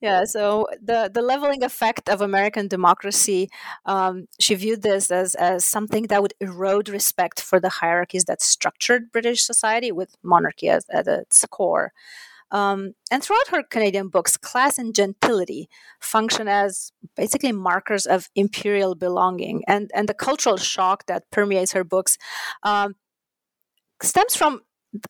yeah, 0.00 0.24
so 0.24 0.66
the, 0.82 1.10
the 1.12 1.20
leveling 1.20 1.62
effect 1.62 2.08
of 2.08 2.22
American 2.22 2.66
democracy, 2.66 3.50
um, 3.84 4.26
she 4.40 4.54
viewed 4.54 4.82
this 4.82 5.10
as, 5.10 5.34
as 5.34 5.66
something 5.66 6.06
that 6.06 6.22
would 6.22 6.32
erode 6.40 6.88
respect 6.88 7.42
for 7.42 7.60
the 7.60 7.68
hierarchies 7.68 8.24
that 8.24 8.40
structured 8.40 9.12
British 9.12 9.42
society 9.42 9.92
with 9.92 10.16
monarchy 10.22 10.70
as, 10.70 10.86
at 10.90 11.06
its 11.06 11.44
core. 11.50 11.92
Um, 12.50 12.92
and 13.10 13.22
throughout 13.22 13.48
her 13.48 13.62
Canadian 13.62 14.08
books, 14.08 14.36
class 14.36 14.78
and 14.78 14.94
gentility 14.94 15.68
function 16.00 16.48
as 16.48 16.92
basically 17.16 17.50
markers 17.52 18.04
of 18.04 18.28
imperial 18.34 18.94
belonging. 18.94 19.62
And, 19.66 19.90
and 19.94 20.06
the 20.06 20.14
cultural 20.14 20.58
shock 20.58 21.06
that 21.06 21.30
permeates 21.30 21.72
her 21.72 21.82
books 21.82 22.18
um, 22.62 22.94
stems 24.02 24.36
from 24.36 24.60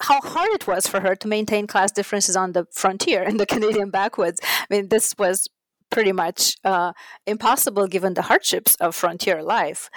how 0.01 0.21
hard 0.21 0.51
it 0.53 0.67
was 0.67 0.87
for 0.87 1.01
her 1.01 1.17
to 1.17 1.29
maintain 1.29 1.67
class 1.67 1.91
differences 1.91 2.37
on 2.37 2.53
the 2.53 2.67
frontier 2.73 3.23
in 3.23 3.37
the 3.37 3.47
Canadian 3.55 3.91
backwoods. 3.91 4.41
I 4.43 4.67
mean, 4.71 4.89
this 4.89 5.15
was 5.19 5.49
pretty 5.91 6.13
much 6.13 6.57
uh, 6.65 6.93
impossible 7.27 7.87
given 7.87 8.15
the 8.15 8.23
hardships 8.23 8.75
of 8.77 8.95
frontier 8.95 9.43
life. 9.43 9.91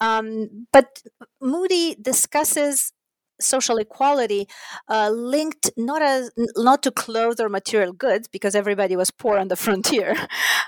Um, 0.00 0.66
but 0.72 1.02
Moodie 1.40 1.96
discusses 2.00 2.92
social 3.42 3.78
equality 3.78 4.46
uh, 4.88 5.10
linked 5.10 5.70
not 5.76 6.02
as 6.02 6.30
not 6.56 6.82
to 6.82 6.90
clothes 6.90 7.40
or 7.40 7.48
material 7.48 7.92
goods 7.92 8.28
because 8.28 8.54
everybody 8.54 8.96
was 8.96 9.10
poor 9.10 9.38
on 9.38 9.48
the 9.48 9.56
frontier 9.64 10.16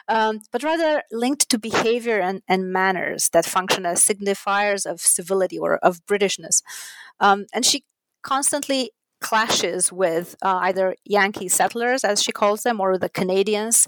um, 0.08 0.40
but 0.52 0.62
rather 0.62 1.02
linked 1.10 1.48
to 1.48 1.58
behavior 1.58 2.20
and, 2.20 2.42
and, 2.48 2.72
manners 2.72 3.30
that 3.32 3.44
function 3.44 3.86
as 3.86 4.04
signifiers 4.04 4.86
of 4.86 5.00
civility 5.00 5.58
or 5.58 5.76
of 5.78 6.04
britishness. 6.06 6.62
Um, 7.20 7.46
and 7.52 7.64
she 7.64 7.84
constantly 8.22 8.90
clashes 9.20 9.92
with 9.92 10.36
uh, 10.42 10.58
either 10.62 10.94
Yankee 11.04 11.48
settlers, 11.48 12.04
as 12.04 12.22
she 12.22 12.32
calls 12.32 12.62
them, 12.62 12.80
or 12.80 12.98
the 12.98 13.08
Canadians 13.08 13.86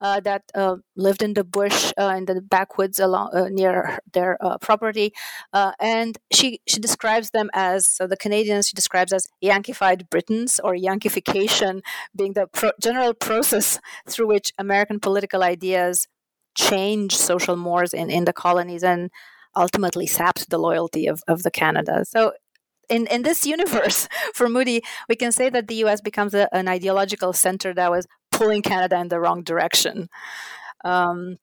uh, 0.00 0.20
that 0.20 0.42
uh, 0.54 0.76
lived 0.96 1.22
in 1.22 1.34
the 1.34 1.44
bush 1.44 1.92
uh, 1.98 2.14
in 2.16 2.24
the 2.24 2.40
backwoods 2.40 2.98
along 2.98 3.30
uh, 3.34 3.48
near 3.50 3.98
their 4.12 4.38
uh, 4.40 4.58
property, 4.58 5.12
and 5.52 6.18
she 6.32 6.60
she 6.66 6.80
describes 6.80 7.30
them 7.30 7.50
as 7.52 7.86
so 7.86 8.06
the 8.06 8.16
Canadians 8.16 8.68
she 8.68 8.74
describes 8.74 9.12
as 9.12 9.28
Yankified 9.42 10.08
Britons 10.10 10.60
or 10.62 10.74
Yankification 10.74 11.80
being 12.16 12.32
the 12.32 12.46
pro- 12.46 12.72
general 12.80 13.14
process 13.14 13.80
through 14.08 14.28
which 14.28 14.52
American 14.58 15.00
political 15.00 15.42
ideas 15.42 16.06
change 16.56 17.16
social 17.16 17.56
mores 17.56 17.94
in, 17.94 18.10
in 18.10 18.24
the 18.24 18.32
colonies 18.32 18.82
and 18.82 19.10
ultimately 19.56 20.06
sapped 20.06 20.50
the 20.50 20.58
loyalty 20.58 21.06
of, 21.06 21.22
of 21.28 21.42
the 21.42 21.50
Canada. 21.50 22.04
So 22.04 22.32
in, 22.88 23.06
in 23.06 23.22
this 23.22 23.46
universe 23.46 24.08
for 24.34 24.48
Moodie, 24.48 24.82
we 25.08 25.16
can 25.16 25.32
say 25.32 25.48
that 25.50 25.68
the 25.68 25.76
US 25.86 26.00
becomes 26.00 26.34
a, 26.34 26.52
an 26.54 26.68
ideological 26.68 27.32
center 27.32 27.74
that 27.74 27.90
was 27.90 28.06
pulling 28.30 28.62
Canada 28.62 28.98
in 28.98 29.08
the 29.08 29.20
wrong 29.20 29.42
direction. 29.42 30.08
Um, 30.84 31.38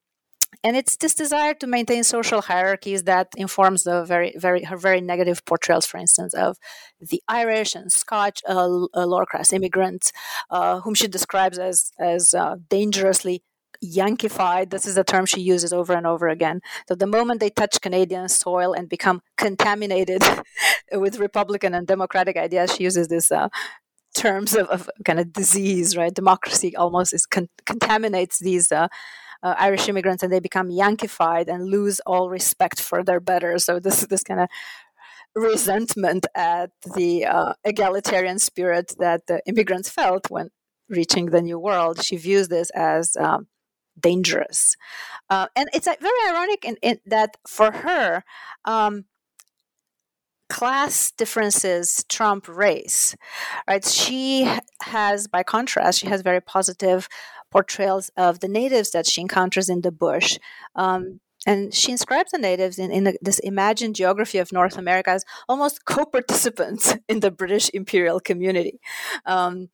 and 0.64 0.78
it's 0.78 0.96
this 0.98 1.14
desire 1.14 1.54
to 1.56 1.68
maintain 1.68 2.04
social 2.04 2.42
hierarchies 2.42 3.04
that 3.04 3.28
informs 3.36 3.84
the 3.84 4.06
very, 4.06 4.34
very, 4.38 4.64
her 4.64 4.78
very 4.78 5.02
negative 5.02 5.44
portrayals, 5.46 5.86
for 5.86 5.98
instance, 5.98 6.34
of 6.34 6.58
the 7.00 7.22
Irish 7.28 7.76
and 7.76 7.92
Scotch 7.92 8.42
uh, 8.48 8.66
lower 8.66 9.26
class 9.26 9.52
immigrants, 9.52 10.12
uh, 10.50 10.80
whom 10.80 10.94
she 10.94 11.08
describes 11.08 11.60
as 11.60 11.92
as 12.00 12.34
uh, 12.34 12.56
dangerously 12.70 13.44
Yankified. 13.84 14.70
This 14.70 14.86
is 14.86 14.98
a 14.98 15.04
term 15.04 15.26
she 15.26 15.42
uses 15.42 15.74
over 15.74 15.94
and 15.94 16.08
over 16.08 16.28
again. 16.28 16.62
So 16.88 16.96
the 16.96 17.08
moment 17.08 17.40
they 17.40 17.50
touch 17.50 17.82
Canadian 17.82 18.30
soil 18.30 18.74
and 18.74 18.90
become 18.90 19.22
contaminated 19.38 20.24
with 20.92 21.20
Republican 21.20 21.74
and 21.74 21.88
Democratic 21.88 22.38
ideas, 22.38 22.74
she 22.76 22.84
uses 22.84 23.08
this 23.08 23.32
uh, 23.32 23.50
terms 24.14 24.56
of, 24.56 24.68
of, 24.68 24.90
kind 25.04 25.20
of 25.20 25.34
disease, 25.34 25.96
right? 25.98 26.14
Democracy 26.14 26.76
almost 26.76 27.14
is 27.14 27.26
con- 27.26 27.50
contaminates 27.66 28.40
these. 28.40 28.72
Uh, 28.72 28.88
uh, 29.44 29.54
Irish 29.60 29.88
immigrants 29.88 30.24
and 30.24 30.34
they 30.34 30.40
become 30.40 30.70
Yankified 30.70 31.50
and 31.50 31.68
lose 31.70 32.00
all 32.08 32.32
respect 32.32 32.82
for 32.82 33.04
their 33.04 33.20
betters. 33.20 33.64
So 33.64 33.80
this 33.80 34.02
this 34.08 34.24
kind 34.24 34.40
of 34.40 34.50
resentment 35.36 36.26
at 36.34 36.72
the 36.96 37.26
uh, 37.26 37.54
egalitarian 37.64 38.40
spirit 38.40 38.96
that 38.98 39.28
the 39.28 39.42
immigrants 39.46 39.90
felt 39.90 40.32
when 40.32 40.50
reaching 40.90 41.28
the 41.28 41.42
new 41.42 41.60
world. 41.60 42.04
She 42.04 42.16
views 42.18 42.48
this 42.48 42.70
as 42.72 43.16
um, 43.18 43.48
dangerous. 44.00 44.76
Uh, 45.30 45.48
and 45.56 45.70
it's 45.74 45.88
uh, 45.88 45.96
very 46.00 46.30
ironic 46.30 46.66
in, 46.66 46.78
in, 46.82 47.00
that 47.06 47.38
for 47.48 47.72
her, 47.72 48.24
um, 48.66 49.06
class 50.48 51.12
differences 51.18 52.06
trump 52.08 52.48
race 52.48 53.16
right 53.68 53.84
she 53.84 54.48
has 54.84 55.28
by 55.28 55.42
contrast 55.42 56.00
she 56.00 56.06
has 56.06 56.22
very 56.22 56.40
positive 56.40 57.08
portrayals 57.50 58.12
of 58.16 58.42
the 58.42 58.48
natives 58.48 58.92
that 58.92 59.08
she 59.08 59.22
encounters 59.22 59.70
in 59.70 59.82
the 59.82 59.92
bush 59.92 60.38
um, 60.76 61.20
and 61.46 61.74
she 61.74 61.92
inscribes 61.92 62.32
the 62.32 62.38
natives 62.38 62.80
in, 62.80 62.92
in 62.92 63.16
this 63.22 63.40
imagined 63.40 63.96
geography 63.96 64.40
of 64.40 64.52
North 64.52 64.78
America 64.78 65.12
as 65.12 65.24
almost 65.48 65.86
co-participants 65.86 66.96
in 67.08 67.20
the 67.20 67.32
British 67.32 67.70
imperial 67.74 68.20
community. 68.20 68.80
Um, 69.26 69.70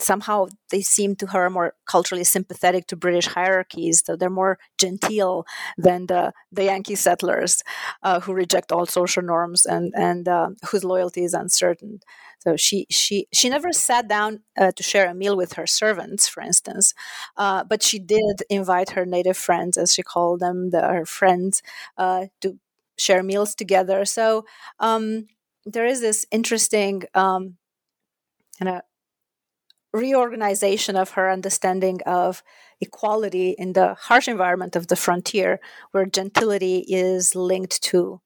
somehow 0.00 0.46
they 0.70 0.80
seem 0.80 1.16
to 1.16 1.26
her 1.28 1.50
more 1.50 1.74
culturally 1.86 2.24
sympathetic 2.24 2.86
to 2.86 2.96
British 2.96 3.26
hierarchies. 3.26 4.02
So 4.04 4.16
they're 4.16 4.30
more 4.30 4.58
genteel 4.78 5.44
than 5.76 6.06
the, 6.06 6.32
the 6.52 6.64
Yankee 6.64 6.94
settlers 6.94 7.62
uh, 8.02 8.20
who 8.20 8.32
reject 8.32 8.72
all 8.72 8.86
social 8.86 9.22
norms 9.22 9.66
and, 9.66 9.92
and 9.96 10.28
uh, 10.28 10.50
whose 10.70 10.84
loyalty 10.84 11.24
is 11.24 11.34
uncertain. 11.34 12.00
So 12.40 12.56
she 12.56 12.86
she 12.88 13.26
she 13.32 13.48
never 13.48 13.72
sat 13.72 14.08
down 14.08 14.42
uh, 14.56 14.70
to 14.70 14.82
share 14.82 15.10
a 15.10 15.14
meal 15.14 15.36
with 15.36 15.54
her 15.54 15.66
servants, 15.66 16.28
for 16.28 16.40
instance, 16.40 16.94
uh, 17.36 17.64
but 17.64 17.82
she 17.82 17.98
did 17.98 18.42
invite 18.48 18.90
her 18.90 19.04
native 19.04 19.36
friends, 19.36 19.76
as 19.76 19.92
she 19.92 20.02
called 20.04 20.38
them, 20.40 20.70
the, 20.70 20.80
her 20.80 21.04
friends, 21.04 21.62
uh, 21.96 22.26
to 22.40 22.58
share 22.96 23.24
meals 23.24 23.54
together. 23.56 24.04
So 24.04 24.44
um, 24.78 25.26
there 25.66 25.86
is 25.86 26.00
this 26.00 26.26
interesting 26.30 27.02
um, 27.14 27.56
kind 28.58 28.68
of 28.76 28.82
reorganization 29.92 30.96
of 30.96 31.10
her 31.10 31.30
understanding 31.30 32.00
of 32.06 32.42
equality 32.80 33.50
in 33.58 33.72
the 33.72 33.94
harsh 33.94 34.28
environment 34.28 34.76
of 34.76 34.88
the 34.88 34.96
frontier, 34.96 35.60
where 35.92 36.06
gentility 36.06 36.84
is 36.88 37.34
linked 37.34 37.82
to 37.82 38.20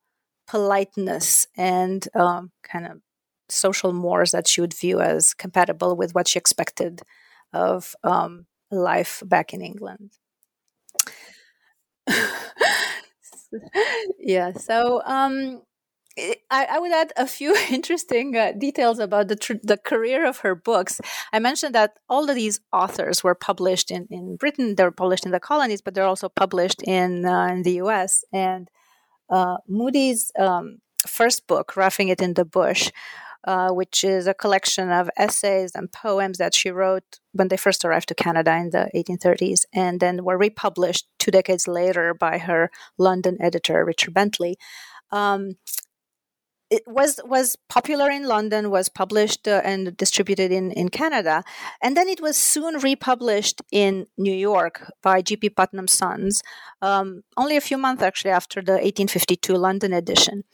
politeness 0.47 1.47
and 1.57 2.09
um, 2.15 2.51
kind 2.63 2.87
of 2.87 3.01
social 3.49 3.93
mores 3.93 4.33
that 4.33 4.49
she 4.49 4.61
would 4.61 4.75
view 4.75 5.01
as 5.01 5.35
compatible 5.35 5.97
with 5.97 6.15
what 6.15 6.29
she 6.29 6.39
expected 6.39 7.03
of 7.53 7.95
um, 8.03 8.47
life 8.71 9.23
back 9.27 9.53
in 9.55 9.61
England. 9.61 10.13
yeah, 14.19 14.53
so 14.53 15.03
um, 15.05 15.63
I, 16.19 16.37
I, 16.51 16.79
would 16.79 16.93
add 16.93 17.13
a 17.17 17.27
few 17.27 17.57
interesting 17.71 18.37
uh, 18.37 18.53
details 18.53 18.99
about 18.99 19.29
the 19.29 19.37
tr- 19.37 19.63
the 19.63 19.77
career 19.77 20.27
of 20.27 20.39
her 20.39 20.55
books. 20.55 21.01
I 21.33 21.39
mentioned 21.39 21.75
that 21.75 21.99
all 22.09 22.29
of 22.29 22.37
these 22.37 22.61
authors 22.73 23.25
were 23.25 23.35
published 23.35 23.91
in, 23.91 24.07
in 24.11 24.37
Britain. 24.37 24.75
They 24.75 24.85
were 24.85 24.91
published 24.91 25.25
in 25.25 25.33
the 25.33 25.41
colonies, 25.41 25.81
but 25.81 25.95
they're 25.95 26.05
also 26.05 26.29
published 26.29 26.83
in 26.83 27.25
uh, 27.25 27.47
in 27.47 27.63
the 27.63 27.75
U.S. 27.85 28.25
And 28.33 28.71
uh, 29.31 29.59
Moodie's 29.69 30.31
um, 30.39 30.79
first 31.07 31.47
book, 31.47 31.77
"Roughing 31.77 32.09
It 32.09 32.21
in 32.21 32.35
the 32.35 32.45
Bush," 32.45 32.91
uh, 33.45 33.71
which 33.71 34.05
is 34.05 34.27
a 34.27 34.35
collection 34.35 34.91
of 34.91 35.09
essays 35.17 35.73
and 35.75 35.91
poems 35.91 36.39
that 36.39 36.55
she 36.55 36.71
wrote 36.71 37.21
when 37.33 37.49
they 37.49 37.57
first 37.57 37.85
arrived 37.85 38.09
to 38.09 38.15
Canada 38.15 38.55
in 38.57 38.71
the 38.71 38.91
1830s, 38.95 39.65
and 39.73 39.99
then 40.01 40.25
were 40.25 40.39
republished 40.39 41.07
two 41.19 41.31
decades 41.31 41.67
later 41.67 42.13
by 42.13 42.39
her 42.39 42.71
London 42.99 43.39
editor 43.41 43.85
Richard 43.85 44.13
Bentley. 44.13 44.57
Um, 45.11 45.57
it 46.73 46.83
was 46.87 47.21
was 47.25 47.57
popular 47.69 48.11
in 48.11 48.25
London, 48.27 48.71
was 48.71 48.89
published 48.89 49.47
uh, 49.47 49.61
and 49.63 49.95
distributed 49.97 50.51
in 50.51 50.73
in 50.73 50.89
Canada, 50.89 51.45
and 51.83 51.97
then 51.97 52.09
it 52.09 52.21
was 52.21 52.37
soon 52.37 52.75
republished 52.81 53.61
in 53.71 54.07
New 54.17 54.35
York 54.51 54.91
by 55.03 55.21
G.P. 55.21 55.51
Putnam's 55.51 55.93
Sons, 55.93 56.43
um, 56.81 57.23
only 57.37 57.57
a 57.57 57.61
few 57.69 57.77
months 57.77 58.03
actually 58.03 58.31
after 58.31 58.63
the 58.63 58.73
1852 58.73 59.55
London 59.55 59.93
edition. 59.93 60.45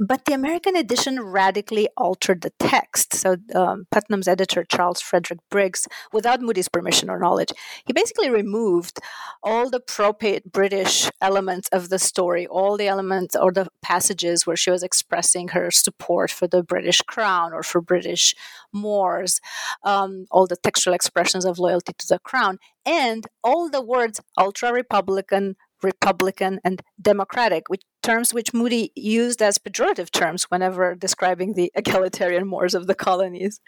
But 0.00 0.26
the 0.26 0.32
American 0.32 0.76
edition 0.76 1.20
radically 1.20 1.88
altered 1.96 2.42
the 2.42 2.52
text. 2.60 3.14
So 3.14 3.36
um, 3.54 3.86
Putnam's 3.90 4.28
editor, 4.28 4.64
Charles 4.64 5.00
Frederick 5.00 5.40
Briggs, 5.50 5.88
without 6.12 6.40
Moodie's 6.40 6.68
permission 6.68 7.10
or 7.10 7.18
knowledge, 7.18 7.52
he 7.84 7.92
basically 7.92 8.30
removed 8.30 9.00
all 9.42 9.68
the 9.68 9.80
pro 9.80 10.12
British 10.52 11.10
elements 11.20 11.68
of 11.72 11.88
the 11.88 11.98
story, 11.98 12.46
all 12.46 12.76
the 12.76 12.86
elements 12.86 13.34
or 13.34 13.52
the 13.52 13.68
passages 13.82 14.46
where 14.46 14.56
she 14.56 14.70
was 14.70 14.84
expressing 14.84 15.48
her 15.48 15.70
support 15.70 16.30
for 16.30 16.46
the 16.46 16.62
British 16.62 17.00
crown 17.02 17.52
or 17.52 17.64
for 17.64 17.80
British 17.80 18.34
mores, 18.72 19.40
um, 19.82 20.26
all 20.30 20.46
the 20.46 20.56
textual 20.56 20.94
expressions 20.94 21.44
of 21.44 21.58
loyalty 21.58 21.92
to 21.98 22.06
the 22.08 22.18
crown, 22.20 22.58
and 22.86 23.26
all 23.42 23.68
the 23.68 23.82
words 23.82 24.20
ultra 24.38 24.72
Republican, 24.72 25.56
Republican, 25.82 26.60
and 26.64 26.82
Democratic, 27.00 27.68
which 27.68 27.82
terms 28.08 28.32
which 28.32 28.54
Moodie 28.54 28.90
used 28.94 29.42
as 29.42 29.58
pejorative 29.58 30.10
terms 30.10 30.44
whenever 30.44 30.94
describing 30.94 31.52
the 31.52 31.70
egalitarian 31.74 32.46
mores 32.46 32.74
of 32.74 32.86
the 32.86 32.94
colonies. 32.94 33.60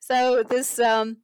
So 0.00 0.42
this 0.42 0.78
um, 0.78 1.18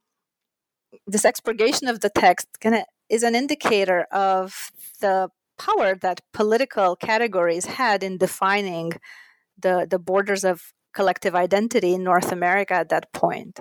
this 1.07 1.25
expurgation 1.25 1.87
of 1.89 2.01
the 2.01 2.11
text 2.25 2.47
kind 2.61 2.75
of 2.77 2.85
is 3.09 3.23
an 3.23 3.35
indicator 3.35 4.01
of 4.11 4.71
the 5.01 5.29
power 5.59 5.95
that 6.07 6.21
political 6.33 6.97
categories 6.97 7.67
had 7.81 8.03
in 8.03 8.17
defining 8.27 8.93
the 9.65 9.87
the 9.93 9.99
borders 9.99 10.45
of 10.45 10.57
collective 10.95 11.35
identity 11.35 11.95
in 11.95 12.03
North 12.05 12.31
America 12.33 12.75
at 12.75 12.89
that 12.89 13.13
point. 13.13 13.61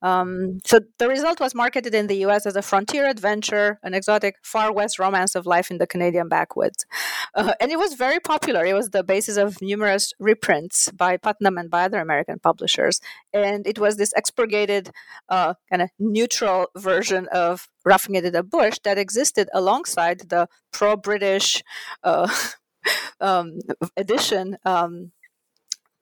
Um, 0.00 0.58
so 0.64 0.80
the 0.98 1.08
result 1.08 1.40
was 1.40 1.54
marketed 1.54 1.94
in 1.94 2.06
the 2.06 2.18
US 2.26 2.46
as 2.46 2.56
a 2.56 2.62
frontier 2.62 3.08
adventure, 3.08 3.78
an 3.82 3.94
exotic 3.94 4.36
far 4.42 4.72
west 4.72 4.98
romance 4.98 5.34
of 5.34 5.46
life 5.46 5.70
in 5.70 5.78
the 5.78 5.86
Canadian 5.86 6.28
backwoods. 6.28 6.86
Uh, 7.34 7.52
and 7.60 7.72
it 7.72 7.78
was 7.78 7.94
very 7.94 8.20
popular. 8.20 8.64
It 8.64 8.74
was 8.74 8.90
the 8.90 9.02
basis 9.02 9.36
of 9.36 9.60
numerous 9.60 10.12
reprints 10.18 10.90
by 10.92 11.16
Putnam 11.16 11.58
and 11.58 11.70
by 11.70 11.84
other 11.84 12.00
American 12.00 12.38
publishers. 12.38 13.00
And 13.32 13.66
it 13.66 13.78
was 13.78 13.96
this 13.96 14.12
expurgated, 14.16 14.90
uh, 15.28 15.54
kind 15.70 15.82
of 15.82 15.90
neutral 15.98 16.68
version 16.76 17.26
of 17.32 17.68
Roughing 17.84 18.14
It 18.14 18.24
in 18.24 18.32
the 18.32 18.42
Bush 18.42 18.78
that 18.84 18.98
existed 18.98 19.48
alongside 19.52 20.28
the 20.28 20.48
pro 20.72 20.96
British 20.96 21.62
uh, 22.04 22.28
um, 23.20 23.58
edition 23.96 24.58
um, 24.64 25.12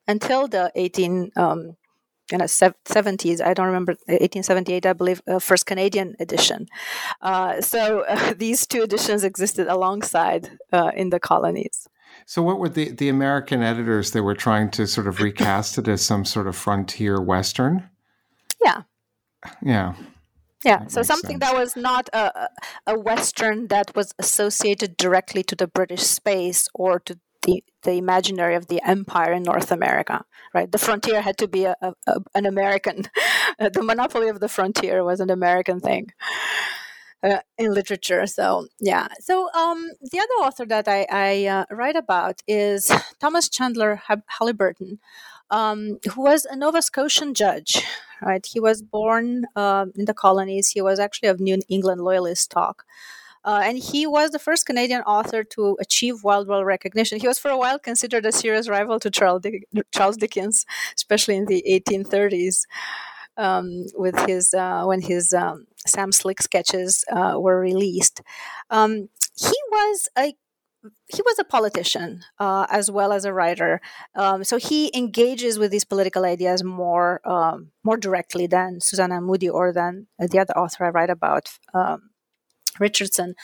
until 0.07 0.49
the 0.49 0.71
18. 0.75 1.31
Um, 1.37 1.77
in 2.33 2.39
the 2.39 2.45
70s 2.45 3.41
i 3.41 3.55
don't 3.55 3.67
remember 3.67 3.93
1878 4.07 4.87
i 4.87 4.93
believe 4.93 5.23
uh, 5.27 5.39
first 5.39 5.67
canadian 5.67 6.15
edition 6.21 6.67
uh, 7.23 7.61
so 7.61 8.01
uh, 8.09 8.35
these 8.39 8.67
two 8.67 8.83
editions 8.83 9.25
existed 9.25 9.67
alongside 9.69 10.59
uh, 10.73 10.91
in 10.97 11.11
the 11.11 11.21
colonies 11.21 11.87
so 12.25 12.43
what 12.43 12.59
were 12.59 12.69
the, 12.69 12.91
the 12.91 13.09
american 13.09 13.63
editors 13.63 14.11
that 14.13 14.23
were 14.23 14.35
trying 14.35 14.71
to 14.71 14.87
sort 14.87 15.07
of 15.07 15.21
recast 15.21 15.79
it 15.79 15.89
as 15.89 16.03
some 16.03 16.25
sort 16.25 16.47
of 16.47 16.57
frontier 16.57 17.21
western 17.21 17.89
Yeah. 18.65 18.83
Yeah. 19.63 19.95
Yeah, 20.65 20.79
that 20.79 20.91
so 20.91 21.03
something 21.03 21.39
sense. 21.39 21.45
that 21.45 21.55
was 21.55 21.77
not 21.77 22.09
a, 22.13 22.49
a 22.87 22.99
Western 22.99 23.69
that 23.69 23.95
was 23.95 24.13
associated 24.19 24.97
directly 24.97 25.45
to 25.45 25.55
the 25.55 25.69
British 25.69 26.03
space 26.03 26.69
or 26.75 26.99
to 27.01 27.21
the, 27.47 27.65
the 27.85 27.93
imaginary 27.93 28.57
of 28.57 28.67
the 28.67 28.81
empire 28.87 29.33
in 29.33 29.45
North 29.45 29.71
America, 29.73 30.25
right? 30.53 30.71
The 30.71 30.79
frontier 30.79 31.23
had 31.23 31.39
to 31.39 31.49
be 31.49 31.65
a, 31.65 31.77
a, 31.81 32.21
an 32.35 32.45
American. 32.45 33.05
the 33.59 33.83
monopoly 33.83 34.29
of 34.29 34.41
the 34.41 34.49
frontier 34.49 35.03
was 35.05 35.21
an 35.21 35.31
American 35.31 35.81
thing. 35.81 36.13
Uh, 37.23 37.39
in 37.57 37.73
literature. 37.73 38.27
So 38.27 38.67
yeah. 38.79 39.09
So 39.21 39.51
um, 39.55 39.91
the 40.13 40.19
other 40.19 40.47
author 40.47 40.67
that 40.67 40.87
I, 40.87 41.07
I 41.11 41.47
uh, 41.47 41.65
write 41.71 41.97
about 41.97 42.43
is 42.47 42.93
Thomas 43.19 43.49
Chandler 43.49 44.03
Haliburton, 44.39 44.99
um, 45.51 45.99
who 46.13 46.21
was 46.21 46.45
a 46.45 46.55
Nova 46.55 46.83
Scotian 46.83 47.33
judge. 47.33 47.83
Right, 48.23 48.47
he 48.47 48.61
was 48.61 48.81
born 48.81 49.47
uh, 49.57 49.87
in 49.95 50.05
the 50.05 50.15
colonies. 50.15 50.69
He 50.69 50.81
was 50.81 50.99
actually 50.99 51.29
of 51.29 51.41
New 51.41 51.61
England 51.69 52.03
Loyalist 52.03 52.43
stock. 52.45 52.85
Uh, 53.47 53.61
and 53.65 53.79
he 53.79 54.07
was 54.07 54.31
the 54.33 54.39
first 54.41 54.67
Canadian 54.67 55.03
author 55.03 55.45
to 55.45 55.77
achieve 55.81 56.25
worldwide 56.25 56.67
recognition. 56.67 57.21
He 57.21 57.29
was 57.29 57.39
for 57.39 57.51
a 57.51 57.57
while 57.57 57.79
considered 57.79 58.27
a 58.27 58.33
serious 58.33 58.69
rival 58.69 58.99
to 59.01 59.11
Charles, 59.11 59.43
Dick- 59.43 59.65
Charles 59.95 60.17
Dickens, 60.17 60.67
especially 60.97 61.37
in 61.37 61.47
the 61.47 61.63
1830s, 61.69 62.67
um, 63.37 63.87
with 63.95 64.19
his 64.27 64.53
uh, 64.53 64.85
when 64.85 65.01
his 65.01 65.33
um, 65.33 65.67
Sam 65.87 66.11
Slick 66.13 66.43
sketches 66.43 67.05
uh, 67.11 67.35
were 67.39 67.61
released. 67.61 68.21
Um, 68.71 69.09
he 69.37 69.57
was 69.71 70.09
a 70.19 70.35
he 71.09 71.23
was 71.23 71.39
a 71.39 71.45
politician 71.45 72.23
uh, 72.39 72.67
as 72.71 72.91
well 72.91 73.13
as 73.13 73.25
a 73.25 73.33
writer, 73.33 73.81
um, 74.15 74.45
so 74.45 74.57
he 74.57 74.91
engages 74.97 75.59
with 75.59 75.71
these 75.71 75.85
political 75.85 76.25
ideas 76.25 76.65
more 76.65 77.21
um, 77.29 77.71
more 77.85 77.97
directly 77.97 78.47
than 78.47 78.81
Susanna 78.81 79.21
Moodie 79.21 79.49
or 79.49 79.73
than 79.73 80.09
the 80.19 80.39
other 80.39 80.57
author 80.57 80.85
I 80.85 80.91
write 80.91 81.11
about, 81.11 81.49
um, 81.75 82.11
Richardson, 82.81 83.35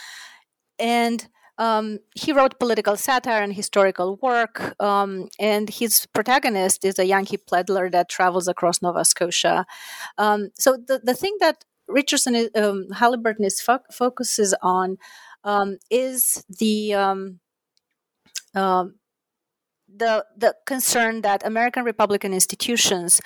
and. 0.78 1.28
Um, 1.58 1.98
he 2.14 2.32
wrote 2.32 2.58
political 2.58 2.96
satire 2.96 3.42
and 3.42 3.52
historical 3.52 4.18
work, 4.22 4.74
um, 4.82 5.28
and 5.38 5.68
his 5.68 6.06
protagonist 6.06 6.82
is 6.82 6.98
a 6.98 7.04
Yankee 7.04 7.36
peddler 7.36 7.90
that 7.90 8.08
travels 8.08 8.48
across 8.48 8.80
Nova 8.80 9.04
Scotia. 9.04 9.66
Um, 10.16 10.48
so 10.58 10.78
the, 10.78 11.00
the 11.04 11.14
thing 11.14 11.36
that 11.40 11.64
Richardson 11.86 12.34
is, 12.34 12.50
um, 12.56 12.88
Haliburton 12.94 13.44
is 13.44 13.60
fo- 13.60 13.84
focuses 13.92 14.54
on 14.62 14.96
um, 15.44 15.76
is 15.90 16.42
the 16.48 16.94
um, 16.94 17.40
the 18.54 20.24
the 20.36 20.54
concern 20.66 21.22
that 21.22 21.44
American 21.46 21.84
Republican 21.84 22.32
institutions 22.32 23.20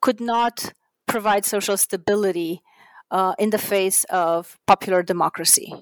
could 0.00 0.20
not 0.20 0.72
provide 1.06 1.44
social 1.44 1.76
stability 1.76 2.62
uh, 3.10 3.34
in 3.38 3.50
the 3.50 3.58
face 3.58 4.04
of 4.04 4.58
popular 4.66 5.02
democracy. 5.02 5.72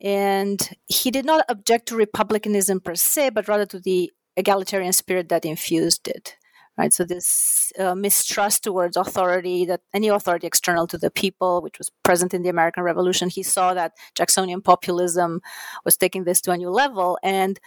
And 0.00 0.76
he 0.86 1.10
did 1.10 1.24
not 1.24 1.44
object 1.48 1.88
to 1.88 1.96
republicanism 1.96 2.80
per 2.80 2.94
se, 2.94 3.30
but 3.30 3.48
rather 3.48 3.66
to 3.66 3.80
the 3.80 4.12
egalitarian 4.36 4.92
spirit 4.92 5.28
that 5.30 5.44
infused 5.44 6.08
it 6.08 6.36
right? 6.76 6.92
So 6.92 7.04
this 7.04 7.72
uh, 7.78 7.94
mistrust 7.94 8.64
towards 8.64 8.96
authority, 8.96 9.64
that 9.66 9.80
any 9.94 10.08
authority 10.08 10.46
external 10.46 10.86
to 10.88 10.98
the 10.98 11.10
people, 11.10 11.62
which 11.62 11.78
was 11.78 11.90
present 12.04 12.34
in 12.34 12.42
the 12.42 12.48
American 12.48 12.82
Revolution, 12.82 13.28
he 13.28 13.42
saw 13.42 13.74
that 13.74 13.92
Jacksonian 14.14 14.60
populism 14.60 15.40
was 15.84 15.96
taking 15.96 16.24
this 16.24 16.40
to 16.42 16.52
a 16.52 16.56
new 16.56 16.70
level, 16.70 17.18
and 17.22 17.58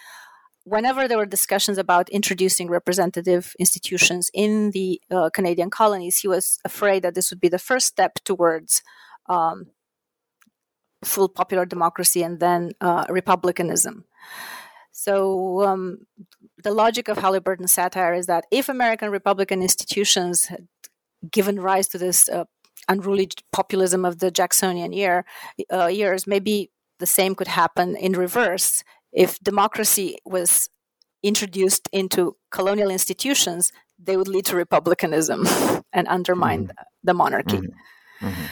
whenever 0.69 1.07
there 1.07 1.17
were 1.17 1.25
discussions 1.25 1.77
about 1.77 2.09
introducing 2.09 2.69
representative 2.69 3.53
institutions 3.59 4.29
in 4.33 4.71
the 4.71 5.01
uh, 5.09 5.29
Canadian 5.33 5.69
colonies, 5.69 6.17
he 6.17 6.27
was 6.27 6.59
afraid 6.63 7.03
that 7.03 7.15
this 7.15 7.31
would 7.31 7.39
be 7.39 7.49
the 7.49 7.59
first 7.59 7.87
step 7.87 8.19
towards 8.23 8.83
um, 9.27 9.67
full 11.03 11.29
popular 11.29 11.65
democracy 11.65 12.21
and 12.21 12.39
then 12.39 12.71
uh, 12.81 13.05
republicanism. 13.09 14.05
So 14.91 15.63
um, 15.63 15.99
the 16.63 16.71
logic 16.71 17.07
of 17.07 17.17
Haliburton's 17.17 17.71
satire 17.71 18.13
is 18.13 18.27
that 18.27 18.45
if 18.51 18.69
American 18.69 19.09
Republican 19.09 19.61
institutions 19.61 20.45
had 20.45 20.67
given 21.31 21.59
rise 21.59 21.87
to 21.89 21.97
this 21.97 22.29
uh, 22.29 22.45
unruly 22.87 23.29
populism 23.51 24.05
of 24.05 24.19
the 24.19 24.29
Jacksonian 24.29 24.93
year 24.93 25.25
uh, 25.71 25.87
years, 25.87 26.27
maybe 26.27 26.71
the 26.99 27.05
same 27.05 27.33
could 27.33 27.47
happen 27.47 27.95
in 27.95 28.13
reverse. 28.13 28.83
If 29.11 29.39
democracy 29.39 30.17
was 30.25 30.69
introduced 31.23 31.89
into 31.91 32.37
colonial 32.51 32.89
institutions, 32.89 33.71
they 33.97 34.15
would 34.17 34.27
lead 34.27 34.45
to 34.45 34.55
republicanism 34.55 35.45
and 35.93 36.07
undermine 36.07 36.67
mm-hmm. 36.67 36.83
the 37.03 37.13
monarchy. 37.13 37.57
Mm-hmm. 37.57 38.27
Mm-hmm. 38.27 38.45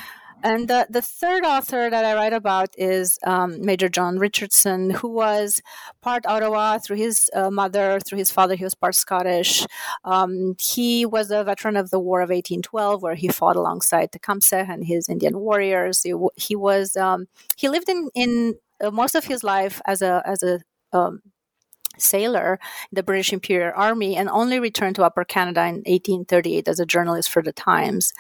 And 0.44 0.68
the, 0.68 0.86
the 0.90 1.02
third 1.02 1.44
author 1.46 1.90
that 1.90 2.06
I 2.06 2.14
write 2.14 2.34
about 2.34 2.70
is 2.78 3.18
um, 3.26 3.60
Major 3.66 3.90
John 3.90 4.20
Richardson, 4.20 4.92
who 4.92 5.10
was 5.10 5.62
part 6.02 6.28
Ottawa 6.28 6.78
through 6.78 6.98
his 6.98 7.30
uh, 7.34 7.50
mother, 7.50 8.00
through 8.00 8.20
his 8.20 8.32
father, 8.32 8.56
he 8.56 8.64
was 8.64 8.76
part 8.76 8.94
Scottish. 8.94 9.66
Um, 10.06 10.56
he 10.60 11.06
was 11.06 11.32
a 11.32 11.44
veteran 11.44 11.76
of 11.76 11.90
the 11.90 12.00
War 12.00 12.22
of 12.22 12.30
1812, 12.30 13.02
where 13.02 13.16
he 13.16 13.30
fought 13.30 13.56
alongside 13.56 14.12
Tecumseh 14.12 14.68
and 14.70 14.86
his 14.86 15.10
Indian 15.10 15.40
warriors. 15.40 16.04
He, 16.04 16.14
he 16.36 16.56
was 16.56 16.96
um, 16.96 17.28
he 17.56 17.68
lived 17.68 17.90
in 17.90 18.10
in 18.14 18.56
most 18.92 19.16
of 19.16 19.26
his 19.26 19.44
life 19.44 19.82
as 19.86 20.02
a 20.02 20.22
as 20.26 20.44
a 20.44 20.60
um, 20.94 21.22
sailor 21.98 22.60
in 22.92 22.96
the 22.96 23.04
British 23.04 23.34
Imperial 23.34 23.74
Army 23.76 24.16
and 24.16 24.30
only 24.30 24.60
returned 24.60 24.96
to 24.96 25.04
Upper 25.04 25.26
Canada 25.26 25.62
in 25.62 25.78
1838 25.78 26.68
as 26.68 26.80
a 26.80 26.86
journalist 26.86 27.30
for 27.30 27.42
the 27.42 27.54
Times. 27.54 28.14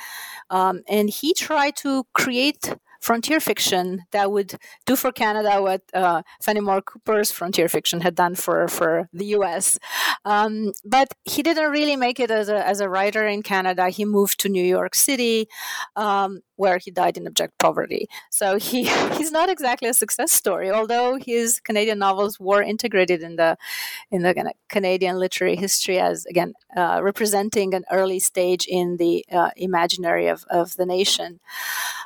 Um, 0.50 0.82
and 0.90 1.10
he 1.10 1.34
tried 1.34 1.76
to 1.78 2.06
create 2.14 2.74
frontier 3.00 3.40
fiction 3.40 4.04
that 4.12 4.32
would 4.32 4.56
do 4.86 4.96
for 4.96 5.12
Canada 5.12 5.62
what 5.62 5.82
uh, 5.94 6.22
Fenimore 6.42 6.82
Cooper's 6.82 7.32
frontier 7.32 7.70
fiction 7.70 8.02
had 8.02 8.16
done 8.16 8.36
for, 8.36 8.68
for 8.68 9.08
the 9.14 9.26
US. 9.38 9.78
Um, 10.26 10.74
but 10.84 11.14
he 11.24 11.44
didn't 11.44 11.72
really 11.72 11.96
make 11.96 12.20
it 12.20 12.32
as 12.32 12.50
a, 12.50 12.68
as 12.68 12.80
a 12.80 12.90
writer 12.90 13.28
in 13.28 13.44
Canada. 13.44 13.90
He 13.90 14.04
moved 14.04 14.40
to 14.42 14.50
New 14.50 14.64
York 14.64 14.96
City, 14.96 15.48
um, 15.96 16.40
where 16.58 16.78
he 16.78 16.92
died 16.92 17.18
in 17.18 17.26
abject 17.26 17.58
poverty. 17.58 18.08
So 18.30 18.58
he, 18.58 18.84
he's 19.18 19.32
not 19.32 19.50
exactly 19.50 19.88
a 19.90 19.94
success 19.94 20.32
story, 20.32 20.70
although 20.70 21.16
his 21.16 21.60
Canadian 21.60 22.00
novels 22.00 22.40
were 22.40 22.62
integrated 22.62 23.24
in 23.24 23.38
the, 23.38 23.58
in 24.12 24.24
the 24.24 24.54
Canadian 24.68 25.18
literary 25.18 25.56
history 25.56 26.00
as, 26.00 26.26
again, 26.26 26.54
uh, 26.76 27.00
representing 27.02 27.74
an 27.74 27.86
early 27.92 28.20
stage 28.20 28.66
in 28.68 28.98
the 28.98 29.26
uh, 29.32 29.52
imaginary 29.56 30.28
of, 30.28 30.46
of 30.50 30.76
the 30.76 30.86
nation. 30.86 31.40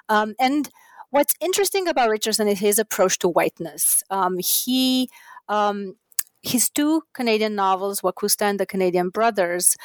Um, 0.08 0.36
and 0.40 0.70
what's 1.10 1.36
interesting 1.42 1.88
about 1.88 2.10
Richardson 2.10 2.48
is 2.48 2.60
his 2.60 2.78
approach 2.78 3.18
to 3.20 3.28
whiteness. 3.28 4.04
Um, 4.10 4.38
he 4.38 5.10
um, 5.50 5.96
his 6.42 6.70
two 6.70 7.04
Canadian 7.14 7.56
novels, 7.56 8.02
Wacousta 8.02 8.44
and 8.44 8.60
the 8.60 8.66
Canadian 8.66 9.10
Brothers, 9.10 9.76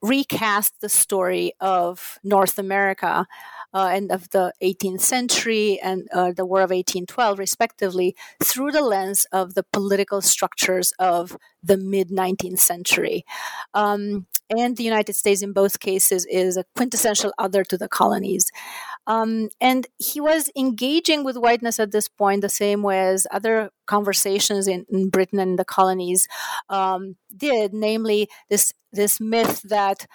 recast 0.00 0.80
the 0.80 0.88
story 0.88 1.52
of 1.60 2.18
North 2.22 2.58
America 2.58 3.26
and 3.74 4.10
of 4.10 4.30
the 4.30 4.52
18th 4.62 5.00
century 5.00 5.78
and 5.82 6.08
uh, 6.12 6.32
the 6.32 6.46
War 6.46 6.60
of 6.60 6.70
1812, 6.70 7.38
respectively, 7.38 8.16
through 8.42 8.72
the 8.72 8.82
lens 8.82 9.26
of 9.32 9.54
the 9.54 9.64
political 9.72 10.20
structures 10.20 10.92
of 10.98 11.36
the 11.62 11.76
mid 11.76 12.08
19th 12.08 12.58
century. 12.58 13.24
Um, 13.74 14.26
and 14.50 14.76
the 14.76 14.84
United 14.84 15.14
States, 15.14 15.42
in 15.42 15.52
both 15.52 15.80
cases, 15.80 16.26
is 16.30 16.56
a 16.56 16.64
quintessential 16.74 17.32
other 17.38 17.64
to 17.64 17.76
the 17.76 17.88
colonies. 17.88 18.50
Um, 19.06 19.50
and 19.60 19.86
he 19.98 20.20
was 20.20 20.50
engaging 20.56 21.22
with 21.22 21.36
whiteness 21.36 21.78
at 21.78 21.92
this 21.92 22.08
point 22.08 22.40
the 22.40 22.48
same 22.48 22.82
way 22.82 23.00
as 23.00 23.26
other 23.30 23.70
conversations 23.86 24.66
in, 24.66 24.86
in 24.88 25.10
Britain 25.10 25.38
and 25.38 25.58
the 25.58 25.64
colonies 25.64 26.26
um, 26.70 27.16
did, 27.36 27.74
namely 27.74 28.28
this 28.48 28.72
this 28.92 29.20
myth 29.20 29.60
that 29.64 30.06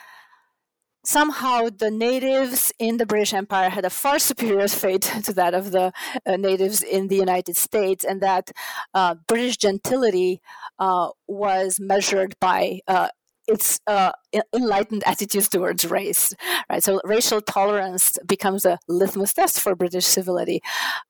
somehow 1.04 1.70
the 1.70 1.92
natives 1.92 2.72
in 2.80 2.98
the 2.98 3.06
British 3.06 3.34
Empire 3.34 3.70
had 3.70 3.86
a 3.86 3.89
far 3.89 4.20
superior 4.20 4.68
fate 4.68 5.02
to 5.24 5.34
that 5.34 5.54
of 5.54 5.72
the 5.72 5.92
uh, 6.26 6.38
natives 6.38 6.82
in 6.82 7.08
the 7.08 7.16
United 7.16 7.58
States, 7.58 8.04
and 8.04 8.22
that 8.22 8.52
uh, 8.94 9.16
British 9.28 9.58
gentility 9.58 10.42
uh, 10.80 11.10
was 11.28 11.80
measured 11.80 12.36
by 12.39 12.80
uh, 12.88 13.10
its 13.48 13.80
uh, 13.88 14.12
enlightened 14.54 15.04
attitudes 15.06 15.50
towards 15.50 15.86
race, 15.86 16.34
right? 16.70 16.82
So 16.82 17.02
racial 17.04 17.42
tolerance 17.42 18.18
becomes 18.26 18.66
a 18.66 18.80
litmus 18.88 19.34
test 19.34 19.60
for 19.60 19.76
British 19.76 20.06
civility, 20.06 20.62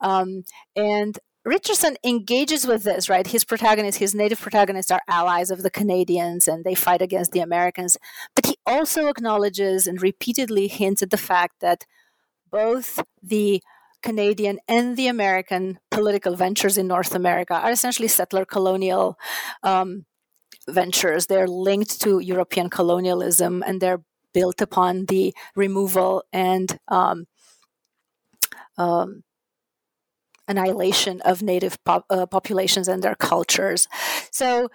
um, 0.01 0.43
and 0.75 1.17
Richardson 1.45 1.97
engages 2.05 2.65
with 2.65 2.83
this, 2.83 3.09
right? 3.09 3.27
His 3.27 3.43
protagonists, 3.43 3.99
his 3.99 4.15
native 4.15 4.39
protagonists, 4.39 4.91
are 4.91 5.01
allies 5.09 5.51
of 5.51 5.61
the 5.61 5.69
Canadians 5.69 6.47
and 6.47 6.63
they 6.63 6.75
fight 6.75 7.01
against 7.01 7.31
the 7.31 7.41
Americans. 7.41 7.97
But 8.33 8.45
he 8.45 8.55
also 8.65 9.07
acknowledges 9.07 9.85
and 9.85 10.01
repeatedly 10.01 10.67
hints 10.67 11.01
at 11.03 11.09
the 11.09 11.17
fact 11.17 11.59
that 11.59 11.85
both 12.49 13.03
the 13.21 13.61
Canadian 14.01 14.59
and 14.67 14.95
the 14.95 15.07
American 15.07 15.79
political 15.91 16.35
ventures 16.35 16.77
in 16.77 16.87
North 16.87 17.15
America 17.15 17.55
are 17.55 17.71
essentially 17.71 18.07
settler 18.07 18.45
colonial 18.45 19.17
um, 19.63 20.05
ventures. 20.67 21.25
They're 21.25 21.47
linked 21.47 22.01
to 22.01 22.19
European 22.19 22.69
colonialism 22.69 23.63
and 23.65 23.81
they're 23.81 24.01
built 24.33 24.61
upon 24.61 25.05
the 25.05 25.33
removal 25.55 26.23
and 26.31 26.79
um, 26.87 27.27
um, 28.77 29.23
annihilation 30.47 31.21
of 31.21 31.41
native 31.41 31.77
uh, 31.85 32.25
populations 32.25 32.87
and 32.87 33.03
their 33.03 33.15
cultures. 33.15 33.87
So 34.31 34.69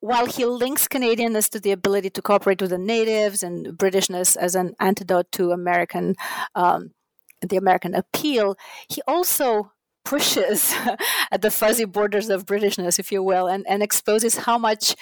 while 0.00 0.26
he 0.26 0.44
links 0.44 0.86
Canadianness 0.86 1.50
to 1.50 1.60
the 1.60 1.72
ability 1.72 2.10
to 2.10 2.22
cooperate 2.22 2.60
with 2.60 2.70
the 2.70 2.78
natives 2.78 3.42
and 3.42 3.66
Britishness 3.66 4.36
as 4.36 4.54
an 4.54 4.74
antidote 4.78 5.32
to 5.32 5.52
American, 5.52 6.14
um, 6.54 6.92
the 7.40 7.56
American 7.56 7.94
appeal, 7.94 8.56
he 8.88 9.02
also 9.08 9.72
pushes 10.04 10.74
at 11.32 11.42
the 11.42 11.50
fuzzy 11.50 11.84
borders 11.84 12.28
of 12.28 12.46
Britishness, 12.46 12.98
if 12.98 13.10
you 13.10 13.22
will, 13.22 13.48
and, 13.48 13.66
and 13.68 13.82
exposes 13.82 14.36
how 14.36 14.58
much 14.58 14.94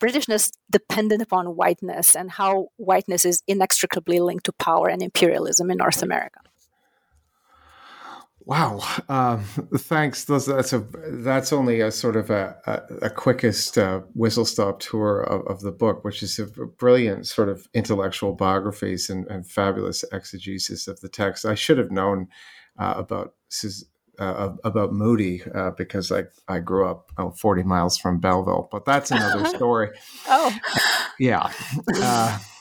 Britishness 0.00 0.52
dependent 0.70 1.22
upon 1.22 1.56
whiteness 1.56 2.14
and 2.14 2.30
how 2.30 2.68
whiteness 2.76 3.24
is 3.24 3.42
inextricably 3.46 4.20
linked 4.20 4.44
to 4.44 4.52
power 4.52 4.88
and 4.88 5.02
imperialism 5.02 5.70
in 5.70 5.78
North 5.78 6.02
America. 6.02 6.40
Wow, 8.46 8.80
um, 9.08 9.42
thanks. 9.76 10.24
Those, 10.24 10.46
that's 10.46 10.72
a 10.72 10.78
that's 11.08 11.52
only 11.52 11.80
a 11.80 11.90
sort 11.90 12.14
of 12.14 12.30
a, 12.30 12.56
a, 12.64 13.06
a 13.06 13.10
quickest 13.10 13.76
uh, 13.76 14.02
whistle 14.14 14.44
stop 14.44 14.78
tour 14.78 15.20
of, 15.20 15.44
of, 15.48 15.60
the 15.62 15.72
book, 15.72 16.04
which 16.04 16.22
is 16.22 16.38
a 16.38 16.46
brilliant 16.46 17.26
sort 17.26 17.48
of 17.48 17.66
intellectual 17.74 18.34
biographies 18.34 19.10
and, 19.10 19.26
and 19.26 19.50
fabulous 19.50 20.04
exegesis 20.12 20.86
of 20.86 21.00
the 21.00 21.08
text. 21.08 21.44
I 21.44 21.56
should 21.56 21.76
have 21.78 21.90
known 21.90 22.28
uh, 22.78 22.94
about 22.96 23.34
uh, 24.20 24.52
about 24.62 24.92
Moodie 24.92 25.42
uh, 25.52 25.70
because 25.70 26.12
I, 26.12 26.26
I 26.46 26.60
grew 26.60 26.88
up 26.88 27.10
oh, 27.18 27.32
40 27.32 27.64
miles 27.64 27.98
from 27.98 28.20
Belleville, 28.20 28.68
but 28.70 28.84
that's 28.84 29.10
another 29.10 29.44
story. 29.56 29.90
oh, 30.28 30.56
yeah. 31.18 31.50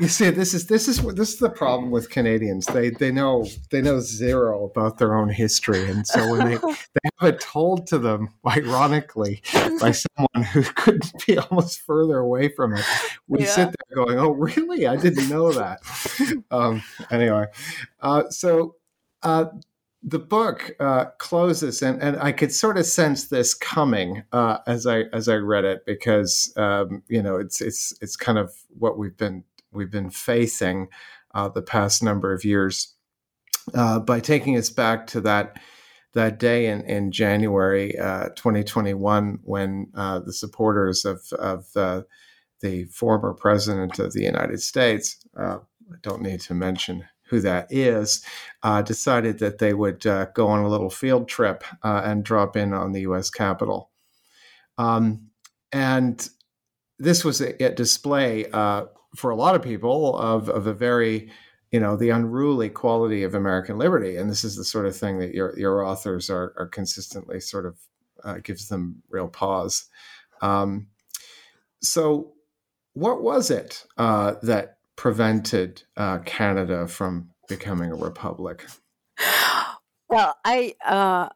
You 0.00 0.08
see, 0.08 0.30
this 0.30 0.54
is 0.54 0.66
this 0.66 0.88
is 0.88 1.02
this 1.14 1.34
is 1.34 1.38
the 1.40 1.50
problem 1.50 1.90
with 1.90 2.08
Canadians. 2.08 2.64
They 2.64 2.88
they 2.88 3.12
know 3.12 3.46
they 3.70 3.82
know 3.82 4.00
zero 4.00 4.64
about 4.64 4.96
their 4.96 5.14
own 5.14 5.28
history, 5.28 5.90
and 5.90 6.06
so 6.06 6.30
when 6.30 6.48
they 6.48 6.56
they 6.94 7.10
have 7.18 7.34
it 7.34 7.40
told 7.42 7.86
to 7.88 7.98
them, 7.98 8.30
ironically, 8.46 9.42
by 9.78 9.90
someone 10.16 10.48
who 10.52 10.62
couldn't 10.62 11.26
be 11.26 11.36
almost 11.36 11.82
further 11.82 12.16
away 12.16 12.48
from 12.48 12.72
it, 12.72 12.84
we 13.28 13.40
yeah. 13.40 13.46
sit 13.46 13.74
there 13.74 14.04
going, 14.06 14.18
"Oh, 14.18 14.30
really? 14.30 14.86
I 14.86 14.96
didn't 14.96 15.28
know 15.28 15.52
that." 15.52 15.80
um, 16.50 16.82
anyway, 17.10 17.48
uh, 18.00 18.30
so 18.30 18.76
uh, 19.22 19.46
the 20.02 20.18
book 20.18 20.70
uh, 20.80 21.06
closes, 21.18 21.82
and, 21.82 22.02
and 22.02 22.16
I 22.16 22.32
could 22.32 22.52
sort 22.52 22.78
of 22.78 22.86
sense 22.86 23.26
this 23.26 23.52
coming 23.52 24.22
uh, 24.32 24.58
as 24.66 24.86
I 24.86 25.00
as 25.12 25.28
I 25.28 25.34
read 25.34 25.64
it 25.64 25.84
because 25.84 26.52
um, 26.56 27.02
you 27.08 27.22
know 27.22 27.36
it's 27.36 27.60
it's 27.60 27.92
it's 28.00 28.16
kind 28.16 28.38
of 28.38 28.54
what 28.78 28.96
we've 28.96 29.16
been 29.16 29.44
we've 29.72 29.90
been 29.90 30.10
facing 30.10 30.88
uh, 31.34 31.48
the 31.48 31.62
past 31.62 32.02
number 32.02 32.32
of 32.32 32.44
years 32.44 32.94
uh, 33.74 34.00
by 34.00 34.20
taking 34.20 34.56
us 34.56 34.70
back 34.70 35.06
to 35.08 35.20
that 35.20 35.58
that 36.12 36.38
day 36.38 36.66
in 36.66 36.80
in 36.82 37.12
January 37.12 37.96
uh, 37.98 38.28
2021 38.30 39.38
when 39.42 39.86
uh, 39.94 40.18
the 40.18 40.32
supporters 40.32 41.04
of 41.04 41.20
of 41.38 41.66
the 42.60 42.84
former 42.86 43.32
president 43.32 43.98
of 43.98 44.12
the 44.12 44.22
United 44.22 44.60
States 44.60 45.24
I 45.90 45.96
don't 46.02 46.22
need 46.22 46.40
to 46.42 46.54
mention 46.54 47.04
who 47.30 47.40
that 47.40 47.68
is, 47.70 48.24
uh, 48.62 48.82
decided 48.82 49.38
that 49.38 49.58
they 49.58 49.72
would 49.72 50.04
uh, 50.04 50.26
go 50.34 50.48
on 50.48 50.64
a 50.64 50.68
little 50.68 50.90
field 50.90 51.28
trip 51.28 51.64
uh, 51.82 52.02
and 52.04 52.24
drop 52.24 52.56
in 52.56 52.74
on 52.74 52.92
the 52.92 53.02
U.S. 53.02 53.30
Capitol. 53.30 53.90
Um, 54.76 55.30
and 55.72 56.28
this 56.98 57.24
was 57.24 57.40
a, 57.40 57.64
a 57.64 57.72
display 57.72 58.46
uh, 58.50 58.86
for 59.16 59.30
a 59.30 59.36
lot 59.36 59.54
of 59.54 59.62
people 59.62 60.16
of, 60.16 60.48
of 60.48 60.66
a 60.66 60.74
very, 60.74 61.30
you 61.70 61.80
know, 61.80 61.96
the 61.96 62.10
unruly 62.10 62.68
quality 62.68 63.22
of 63.22 63.34
American 63.34 63.78
liberty. 63.78 64.16
And 64.16 64.30
this 64.30 64.44
is 64.44 64.56
the 64.56 64.64
sort 64.64 64.86
of 64.86 64.96
thing 64.96 65.18
that 65.18 65.34
your, 65.34 65.58
your 65.58 65.84
authors 65.84 66.30
are, 66.30 66.54
are 66.56 66.68
consistently 66.68 67.40
sort 67.40 67.66
of 67.66 67.78
uh, 68.24 68.38
gives 68.42 68.68
them 68.68 69.02
real 69.08 69.28
pause. 69.28 69.86
Um, 70.42 70.88
so, 71.82 72.32
what 72.92 73.22
was 73.22 73.50
it 73.50 73.86
uh, 73.96 74.34
that 74.42 74.78
prevented 74.96 75.82
uh, 75.96 76.18
Canada 76.18 76.86
from 76.86 77.30
becoming 77.48 77.90
a 77.90 77.96
republic? 77.96 78.66
Well, 80.10 80.36
I 80.44 80.74
uh, 80.84 81.28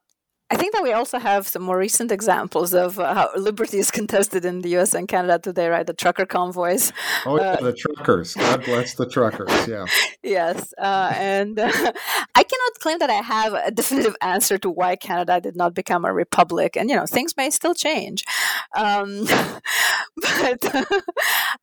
I 0.51 0.57
think 0.57 0.75
that 0.75 0.83
we 0.83 0.93
also 0.93 1.19
have 1.19 1.49
some 1.49 1.63
more 1.63 1.79
recent 1.79 2.13
examples 2.13 2.75
of 2.75 2.99
uh, 2.99 3.15
how 3.15 3.31
liberty 3.35 3.79
is 3.79 3.91
contested 3.99 4.45
in 4.45 4.61
the 4.61 4.69
U.S. 4.71 4.93
and 4.93 5.09
Canada 5.09 5.39
today, 5.39 5.69
right? 5.69 5.87
The 5.87 5.95
trucker 5.95 6.27
convoys. 6.27 6.93
Oh, 7.25 7.39
yeah, 7.39 7.53
uh, 7.53 7.61
the 7.63 7.73
truckers. 7.73 8.35
God 8.35 8.63
bless 8.65 8.95
the 8.95 9.09
truckers. 9.09 9.67
Yeah. 9.67 9.87
yes, 10.23 10.75
uh, 10.77 11.13
and 11.17 11.59
uh, 11.59 11.71
I 12.35 12.43
cannot 12.43 12.73
claim 12.81 12.99
that 12.99 13.09
I 13.09 13.15
have 13.15 13.55
a 13.55 13.71
definitive 13.71 14.17
answer 14.21 14.59
to 14.59 14.69
why 14.71 14.97
Canada 14.97 15.41
did 15.41 15.57
not 15.57 15.75
become 15.75 16.05
a 16.05 16.13
republic, 16.13 16.77
and 16.77 16.91
you 16.91 16.97
know 16.97 17.07
things 17.07 17.37
may 17.39 17.49
still 17.49 17.75
change. 17.75 18.25
Um, 18.77 19.25
but 20.17 20.87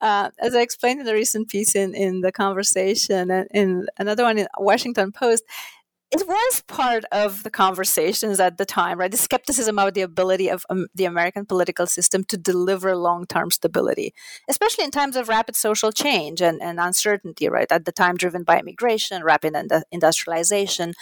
uh, 0.02 0.30
as 0.40 0.56
I 0.56 0.62
explained 0.62 1.02
in 1.02 1.08
a 1.08 1.14
recent 1.14 1.50
piece 1.50 1.76
in 1.76 1.94
in 1.94 2.22
the 2.22 2.32
conversation, 2.32 3.30
and 3.30 3.48
in 3.52 3.88
another 4.00 4.24
one 4.24 4.40
in 4.40 4.48
Washington 4.58 5.12
Post 5.12 5.44
it 6.12 6.28
was 6.28 6.62
part 6.68 7.06
of 7.12 7.44
the 7.44 7.50
conversations 7.50 8.40
at 8.42 8.58
the 8.58 8.66
time, 8.66 9.00
right? 9.00 9.10
The 9.10 9.18
skepticism 9.18 9.80
about 9.80 9.94
the 9.94 10.02
ability 10.02 10.50
of 10.50 10.66
um, 10.70 10.88
the 10.94 11.06
American 11.06 11.46
political 11.46 11.88
system 11.88 12.26
to 12.26 12.38
deliver 12.38 12.96
long 12.98 13.26
term 13.26 13.50
stability, 13.50 14.14
especially 14.50 14.84
in 14.84 14.92
times 14.92 15.16
of 15.16 15.30
rapid 15.30 15.56
social 15.56 15.92
change 15.92 16.42
and, 16.42 16.62
and 16.62 16.80
uncertainty, 16.82 17.48
right? 17.48 17.72
At 17.72 17.86
the 17.86 17.94
time, 17.94 18.18
driven 18.18 18.44
by 18.44 18.60
immigration, 18.60 19.24
rapid 19.24 19.56
industrialization. 19.92 20.94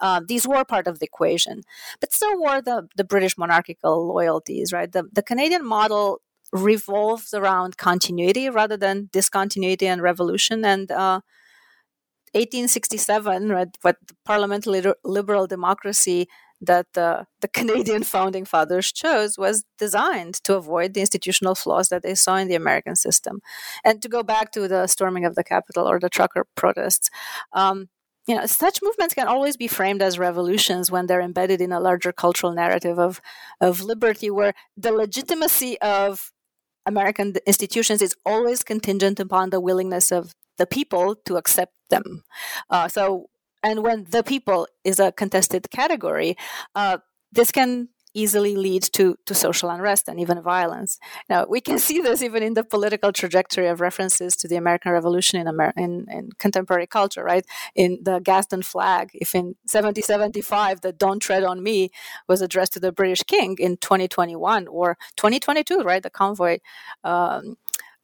Uh, 0.00 0.22
these 0.26 0.48
were 0.48 0.64
part 0.64 0.86
of 0.86 0.98
the 0.98 1.04
equation. 1.04 1.62
But 2.00 2.14
so 2.14 2.40
were 2.40 2.62
the, 2.62 2.88
the 2.96 3.04
British 3.04 3.36
monarchical 3.36 4.06
loyalties, 4.06 4.72
right? 4.72 4.90
The, 4.90 5.04
the 5.12 5.22
Canadian 5.22 5.66
model 5.66 6.22
revolves 6.52 7.34
around 7.34 7.76
continuity 7.76 8.48
rather 8.48 8.78
than 8.78 9.10
discontinuity 9.12 9.86
and 9.86 10.00
revolution. 10.00 10.64
And 10.64 10.90
uh, 10.90 11.20
1867, 12.34 13.48
right, 13.48 13.68
what 13.82 13.96
the 14.06 14.14
parliamentary 14.24 14.82
liberal 15.04 15.46
democracy 15.46 16.28
that 16.60 16.86
uh, 16.96 17.24
the 17.40 17.48
Canadian 17.58 18.02
founding 18.02 18.44
fathers 18.44 18.92
chose 18.92 19.38
was 19.38 19.64
designed 19.78 20.34
to 20.44 20.56
avoid 20.56 20.94
the 20.94 21.00
institutional 21.00 21.54
flaws 21.54 21.88
that 21.88 22.02
they 22.02 22.14
saw 22.14 22.36
in 22.36 22.48
the 22.48 22.54
American 22.54 22.96
system. 22.96 23.40
And 23.84 24.02
to 24.02 24.08
go 24.08 24.22
back 24.22 24.50
to 24.52 24.68
the 24.68 24.86
storming 24.86 25.24
of 25.24 25.34
the 25.34 25.44
Capitol 25.44 25.88
or 25.88 25.98
the 25.98 26.10
trucker 26.10 26.46
protests, 26.54 27.10
um, 27.52 27.88
you 28.26 28.34
know, 28.34 28.46
such 28.46 28.80
movements 28.82 29.14
can 29.14 29.28
always 29.28 29.56
be 29.56 29.68
framed 29.68 30.00
as 30.00 30.18
revolutions 30.18 30.90
when 30.90 31.06
they're 31.06 31.20
embedded 31.20 31.60
in 31.60 31.72
a 31.72 31.80
larger 31.80 32.10
cultural 32.10 32.52
narrative 32.52 32.98
of, 32.98 33.20
of 33.60 33.82
liberty, 33.82 34.30
where 34.30 34.54
the 34.76 34.92
legitimacy 34.92 35.78
of 35.82 36.32
American 36.86 37.34
institutions 37.46 38.00
is 38.00 38.16
always 38.24 38.62
contingent 38.62 39.20
upon 39.20 39.50
the 39.50 39.60
willingness 39.60 40.10
of 40.10 40.34
the 40.58 40.66
people 40.66 41.14
to 41.26 41.36
accept 41.36 41.74
them. 41.90 42.24
Uh, 42.70 42.88
so, 42.88 43.30
and 43.62 43.82
when 43.82 44.04
the 44.10 44.22
people 44.22 44.66
is 44.84 45.00
a 45.00 45.12
contested 45.12 45.70
category, 45.70 46.36
uh, 46.74 46.98
this 47.32 47.50
can 47.50 47.88
easily 48.14 48.54
lead 48.54 48.82
to, 48.82 49.16
to 49.26 49.34
social 49.34 49.68
unrest 49.68 50.08
and 50.08 50.20
even 50.20 50.40
violence. 50.40 50.98
Now, 51.28 51.46
we 51.46 51.60
can 51.60 51.78
see 51.86 52.00
this 52.00 52.22
even 52.22 52.42
in 52.42 52.54
the 52.54 52.64
political 52.64 53.12
trajectory 53.12 53.66
of 53.66 53.80
references 53.80 54.36
to 54.36 54.48
the 54.48 54.56
American 54.56 54.92
Revolution 54.92 55.40
in, 55.40 55.48
Amer- 55.48 55.74
in, 55.76 56.06
in 56.10 56.30
contemporary 56.38 56.86
culture, 56.86 57.24
right? 57.24 57.44
In 57.74 57.98
the 58.02 58.20
Gadsden 58.20 58.62
flag, 58.62 59.10
if 59.14 59.34
in 59.34 59.56
1775 59.66 60.80
the 60.80 60.92
Don't 60.92 61.20
Tread 61.20 61.42
on 61.42 61.62
Me 61.62 61.90
was 62.28 62.40
addressed 62.40 62.72
to 62.74 62.80
the 62.80 62.92
British 62.92 63.24
King 63.24 63.56
in 63.58 63.76
2021 63.76 64.68
or 64.68 64.96
2022, 65.16 65.80
right? 65.80 66.02
The 66.02 66.10
convoy 66.10 66.58
um, 67.02 67.56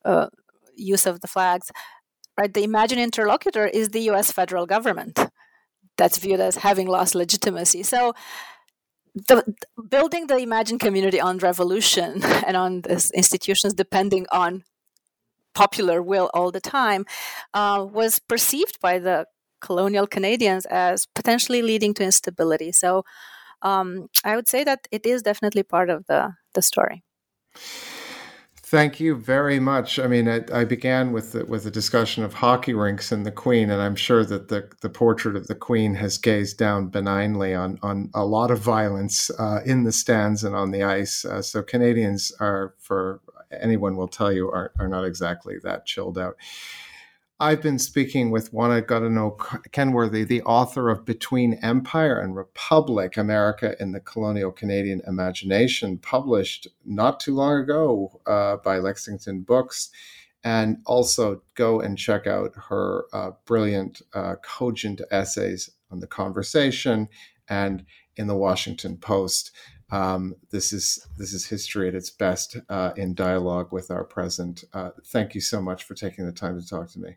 uh, 0.04 0.28
use 0.74 1.06
of 1.06 1.20
the 1.20 1.28
flags 1.28 1.70
right? 2.40 2.52
The 2.52 2.64
imagined 2.64 3.00
interlocutor 3.00 3.66
is 3.66 3.90
the 3.90 4.00
US 4.10 4.32
federal 4.32 4.66
government 4.66 5.18
that's 5.96 6.18
viewed 6.18 6.40
as 6.40 6.56
having 6.56 6.86
lost 6.86 7.14
legitimacy. 7.14 7.82
So, 7.82 8.14
the, 9.14 9.42
building 9.88 10.28
the 10.28 10.36
imagined 10.38 10.80
community 10.80 11.20
on 11.20 11.38
revolution 11.38 12.22
and 12.46 12.56
on 12.56 12.82
institutions 13.12 13.74
depending 13.74 14.26
on 14.30 14.62
popular 15.52 16.00
will 16.00 16.30
all 16.32 16.52
the 16.52 16.60
time 16.60 17.04
uh, 17.52 17.84
was 17.90 18.20
perceived 18.20 18.80
by 18.80 19.00
the 19.00 19.26
colonial 19.60 20.06
Canadians 20.06 20.64
as 20.66 21.06
potentially 21.14 21.60
leading 21.60 21.92
to 21.94 22.04
instability. 22.04 22.72
So, 22.72 23.04
um, 23.62 24.08
I 24.24 24.36
would 24.36 24.48
say 24.48 24.64
that 24.64 24.88
it 24.90 25.04
is 25.04 25.22
definitely 25.22 25.64
part 25.64 25.90
of 25.90 26.06
the 26.06 26.34
the 26.54 26.62
story. 26.62 27.02
Thank 28.70 29.00
you 29.00 29.16
very 29.16 29.58
much. 29.58 29.98
I 29.98 30.06
mean, 30.06 30.28
I, 30.28 30.42
I 30.54 30.62
began 30.64 31.10
with 31.10 31.32
the, 31.32 31.44
with 31.44 31.66
a 31.66 31.72
discussion 31.72 32.22
of 32.22 32.34
hockey 32.34 32.72
rinks 32.72 33.10
and 33.10 33.26
the 33.26 33.32
Queen, 33.32 33.68
and 33.68 33.82
I'm 33.82 33.96
sure 33.96 34.24
that 34.24 34.46
the, 34.46 34.70
the 34.80 34.88
portrait 34.88 35.34
of 35.34 35.48
the 35.48 35.56
Queen 35.56 35.96
has 35.96 36.18
gazed 36.18 36.56
down 36.58 36.86
benignly 36.86 37.52
on 37.52 37.80
on 37.82 38.10
a 38.14 38.24
lot 38.24 38.52
of 38.52 38.60
violence 38.60 39.28
uh, 39.40 39.58
in 39.66 39.82
the 39.82 39.90
stands 39.90 40.44
and 40.44 40.54
on 40.54 40.70
the 40.70 40.84
ice. 40.84 41.24
Uh, 41.24 41.42
so 41.42 41.64
Canadians 41.64 42.30
are, 42.38 42.74
for 42.78 43.20
anyone 43.50 43.96
will 43.96 44.06
tell 44.06 44.32
you, 44.32 44.48
are 44.48 44.70
are 44.78 44.86
not 44.86 45.04
exactly 45.04 45.56
that 45.64 45.84
chilled 45.84 46.16
out. 46.16 46.36
I've 47.42 47.62
been 47.62 47.78
speaking 47.78 48.30
with 48.30 48.52
Oana 48.52 48.82
Godeanu-Kenworthy, 48.82 50.24
the 50.24 50.42
author 50.42 50.90
of 50.90 51.06
Between 51.06 51.54
Empire 51.62 52.20
and 52.20 52.36
Republic 52.36 53.16
America 53.16 53.74
in 53.80 53.92
the 53.92 54.00
Colonial 54.00 54.52
Canadian 54.52 55.00
Imagination, 55.06 55.96
published 55.96 56.68
not 56.84 57.18
too 57.18 57.34
long 57.34 57.62
ago 57.62 58.20
uh, 58.26 58.58
by 58.58 58.76
Lexington 58.76 59.40
Books. 59.40 59.88
And 60.44 60.78
also 60.84 61.42
go 61.54 61.80
and 61.80 61.96
check 61.96 62.26
out 62.26 62.52
her 62.68 63.06
uh, 63.14 63.30
brilliant, 63.46 64.02
uh, 64.12 64.36
cogent 64.42 65.00
essays 65.10 65.70
on 65.90 66.00
the 66.00 66.06
conversation 66.06 67.08
and 67.48 67.86
in 68.16 68.26
the 68.26 68.36
Washington 68.36 68.98
Post. 68.98 69.52
Um, 69.90 70.34
this 70.50 70.72
is 70.72 71.06
this 71.16 71.32
is 71.32 71.46
history 71.46 71.88
at 71.88 71.94
its 71.94 72.10
best 72.10 72.56
uh, 72.68 72.92
in 72.96 73.14
dialogue 73.14 73.72
with 73.72 73.90
our 73.90 74.04
present. 74.04 74.62
Uh, 74.72 74.90
thank 75.06 75.34
you 75.34 75.40
so 75.40 75.60
much 75.60 75.84
for 75.84 75.94
taking 75.94 76.26
the 76.26 76.32
time 76.32 76.60
to 76.60 76.66
talk 76.66 76.88
to 76.90 77.00
me. 77.00 77.16